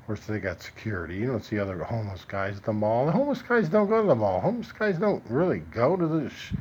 course, 0.07 0.21
they 0.21 0.39
got 0.39 0.61
security. 0.61 1.15
You 1.17 1.27
don't 1.27 1.43
see 1.45 1.59
other 1.59 1.83
homeless 1.83 2.25
guys 2.25 2.57
at 2.57 2.63
the 2.63 2.73
mall. 2.73 3.05
The 3.05 3.11
homeless 3.13 3.41
guys 3.41 3.69
don't 3.69 3.89
go 3.89 4.01
to 4.01 4.07
the 4.07 4.15
mall. 4.15 4.39
Homeless 4.41 4.71
guys 4.71 4.97
don't 4.97 5.23
really 5.29 5.59
go 5.59 5.95
to 5.97 6.07
the 6.07 6.29
sh- 6.29 6.53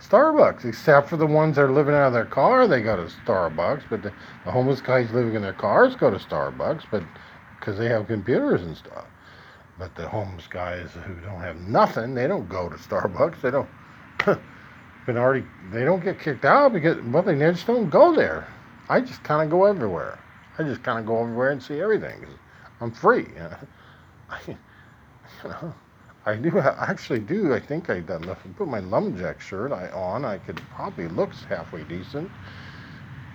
Starbucks, 0.00 0.64
except 0.66 1.08
for 1.08 1.16
the 1.16 1.26
ones 1.26 1.56
that 1.56 1.62
are 1.62 1.72
living 1.72 1.94
out 1.94 2.08
of 2.08 2.12
their 2.12 2.26
car. 2.26 2.66
They 2.66 2.82
go 2.82 2.96
to 2.96 3.04
Starbucks, 3.04 3.84
but 3.88 4.02
the, 4.02 4.12
the 4.44 4.50
homeless 4.50 4.80
guys 4.80 5.10
living 5.12 5.34
in 5.34 5.42
their 5.42 5.54
cars 5.54 5.96
go 5.96 6.10
to 6.10 6.18
Starbucks, 6.18 6.84
but 6.90 7.04
because 7.58 7.78
they 7.78 7.88
have 7.88 8.06
computers 8.08 8.62
and 8.62 8.76
stuff. 8.76 9.06
But 9.78 9.94
the 9.94 10.08
homeless 10.08 10.46
guys 10.46 10.90
who 11.06 11.14
don't 11.16 11.40
have 11.40 11.60
nothing, 11.60 12.14
they 12.14 12.26
don't 12.26 12.48
go 12.48 12.68
to 12.68 12.76
Starbucks. 12.76 13.40
They 13.40 13.50
don't. 13.50 13.68
been 15.06 15.16
already 15.16 15.44
they 15.70 15.84
don't 15.84 16.02
get 16.02 16.18
kicked 16.18 16.44
out 16.44 16.72
because 16.72 17.00
well 17.04 17.22
they 17.22 17.36
just 17.38 17.66
don't 17.66 17.90
go 17.90 18.14
there. 18.14 18.46
I 18.88 19.00
just 19.00 19.22
kind 19.22 19.42
of 19.42 19.50
go 19.50 19.64
everywhere. 19.64 20.18
I 20.58 20.62
just 20.62 20.82
kind 20.82 20.98
of 20.98 21.06
go 21.06 21.22
everywhere 21.22 21.50
and 21.50 21.62
see 21.62 21.80
everything. 21.80 22.26
I'm 22.80 22.92
free. 22.92 23.26
You 23.26 23.34
know? 23.38 23.56
I, 24.30 24.40
you 24.46 24.56
know, 25.44 25.74
I 26.26 26.36
do 26.36 26.58
I 26.58 26.90
actually 26.90 27.20
do. 27.20 27.54
I 27.54 27.60
think 27.60 27.90
I 27.90 28.00
done 28.00 28.24
enough. 28.24 28.38
Put 28.56 28.68
my 28.68 28.80
lumberjack 28.80 29.40
shirt 29.40 29.72
I 29.72 29.88
on. 29.88 30.24
I 30.24 30.38
could 30.38 30.60
probably 30.74 31.08
looks 31.08 31.44
halfway 31.44 31.84
decent. 31.84 32.30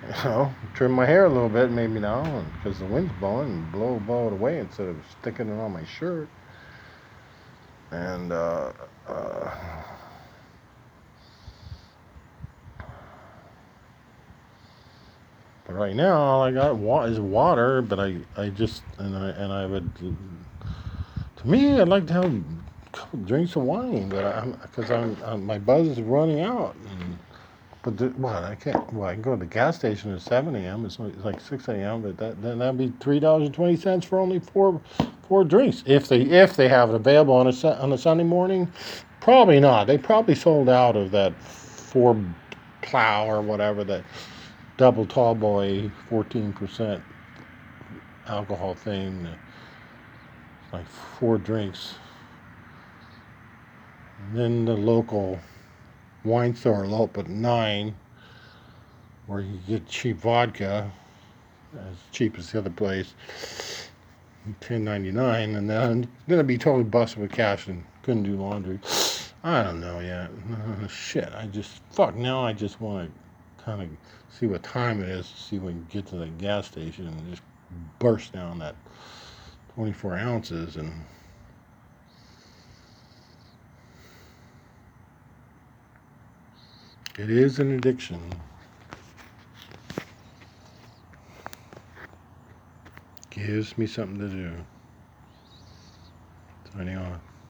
You 0.08 0.24
know, 0.24 0.54
trim 0.74 0.94
my 0.94 1.06
hair 1.06 1.26
a 1.26 1.30
little 1.30 1.50
bit 1.50 1.72
maybe 1.72 2.00
now 2.00 2.44
because 2.56 2.80
the 2.80 2.86
wind's 2.86 3.12
blowing 3.20 3.50
and 3.50 3.72
blow 3.72 4.00
blow 4.00 4.28
it 4.28 4.34
away 4.34 4.60
instead 4.60 4.88
of 4.88 4.98
sticking 5.20 5.50
it 5.50 5.60
on 5.60 5.74
my 5.74 5.84
shirt. 5.84 6.30
And 7.92 8.32
uh, 8.32 8.72
uh, 9.08 9.52
right 15.74 15.96
now, 15.96 16.18
all 16.18 16.44
I 16.44 16.52
got 16.52 16.78
wa- 16.78 17.04
is 17.04 17.20
water. 17.20 17.82
But 17.82 18.00
I, 18.00 18.18
I 18.38 18.50
just 18.50 18.84
and 19.00 19.16
I 19.16 19.30
and 19.30 19.54
I 19.54 19.66
would. 19.66 19.90
To 21.38 21.48
me, 21.48 21.80
I'd 21.80 21.88
like 21.90 22.08
to 22.08 22.14
have 22.14 22.26
a 22.34 22.44
couple 22.94 23.20
drinks 23.22 23.56
of 23.56 23.64
wine, 23.64 24.10
but 24.10 24.26
I'm 24.26 24.54
because 24.54 24.92
I'm, 24.92 25.18
I'm, 25.26 25.46
my 25.46 25.60
buzz 25.60 25.88
is 25.88 26.02
running 26.02 26.42
out. 26.42 26.76
And, 26.92 27.20
but 27.84 27.98
the, 27.98 28.10
what 28.10 28.36
I 28.44 28.56
can't. 28.56 28.94
Well, 28.94 29.10
I 29.10 29.14
can 29.14 29.22
go 29.22 29.34
to 29.36 29.40
the 29.40 29.46
gas 29.46 29.78
station 29.78 30.14
at 30.14 30.22
seven 30.22 30.56
a.m. 30.56 30.86
It's, 30.86 31.00
it's 31.00 31.26
like 31.26 31.42
six 31.42 31.68
a.m. 31.70 32.02
But 32.04 32.18
that 32.18 32.42
then 32.42 32.60
that'd 32.60 32.78
be 32.78 32.94
three 33.02 33.20
dollars 33.20 33.46
and 33.48 33.56
twenty 33.56 33.76
cents 33.78 34.06
for 34.06 34.20
only 34.20 34.40
four 34.40 34.82
four 35.28 35.44
drinks 35.46 35.84
if 35.86 36.08
they 36.10 36.22
if 36.24 36.56
they 36.56 36.70
have 36.70 36.90
it 36.90 36.96
available 36.96 37.36
on 37.36 37.48
a 37.48 37.68
on 37.82 37.94
a 37.94 37.98
Sunday 37.98 38.26
morning. 38.26 38.72
Probably 39.22 39.60
not. 39.60 39.88
They 39.88 39.98
probably 39.98 40.36
sold 40.36 40.70
out 40.70 40.96
of 40.98 41.12
that 41.12 41.34
four 41.44 42.18
plow 42.82 43.28
or 43.28 43.42
whatever 43.42 43.84
that 43.86 44.04
double 44.80 45.06
tall 45.06 45.36
boy, 45.36 45.92
14% 46.10 47.02
alcohol 48.28 48.74
thing, 48.74 49.28
like 50.72 50.88
four 50.88 51.38
drinks. 51.38 51.96
And 54.20 54.38
then 54.38 54.66
the 54.66 54.78
local 54.78 55.38
wine 56.24 56.56
store 56.56 56.86
open 56.86 57.26
at 57.26 57.30
nine, 57.30 57.94
where 59.28 59.42
you 59.42 59.60
get 59.68 59.86
cheap 59.86 60.16
vodka, 60.16 60.90
as 61.78 61.98
cheap 62.14 62.38
as 62.38 62.54
the 62.54 62.60
other 62.60 62.70
place, 62.70 63.14
ten 64.62 64.86
ninety 64.86 65.12
nine, 65.12 65.56
and 65.56 65.70
then 65.70 66.08
gonna 66.30 66.42
be 66.42 66.58
totally 66.58 66.86
busted 66.86 67.20
with 67.20 67.34
cash 67.34 67.68
and 67.68 67.84
couldn't 68.04 68.24
do 68.24 68.38
laundry. 68.38 68.80
I 69.44 69.62
don't 69.62 69.82
know 69.82 70.00
yet. 70.00 70.30
shit, 70.90 71.30
I 71.36 71.48
just 71.48 71.82
fuck. 71.92 72.16
Now 72.16 72.46
I 72.46 72.54
just 72.54 72.80
want 72.80 73.12
to 73.58 73.64
kind 73.66 73.82
of 73.82 73.90
see 74.32 74.48
what 74.48 74.64
time 74.64 75.02
it 75.02 75.10
is, 75.10 75.26
see 75.26 75.60
when 75.60 75.78
we 75.78 75.94
get 75.94 76.06
to 76.08 76.16
the 76.16 76.28
gas 76.28 76.68
station 76.68 77.08
and 77.08 77.30
just 77.30 77.42
burst 78.00 78.32
down 78.32 78.60
that 78.60 78.76
24 79.76 80.18
ounces 80.18 80.76
and 80.78 80.92
it 87.18 87.30
is 87.30 87.60
an 87.60 87.74
addiction. 87.74 88.22
Gives 93.30 93.78
me 93.78 93.88
something 93.88 94.20
to 94.20 94.28
do. 94.28 94.52
Signing 96.74 96.98
off. 96.98 97.29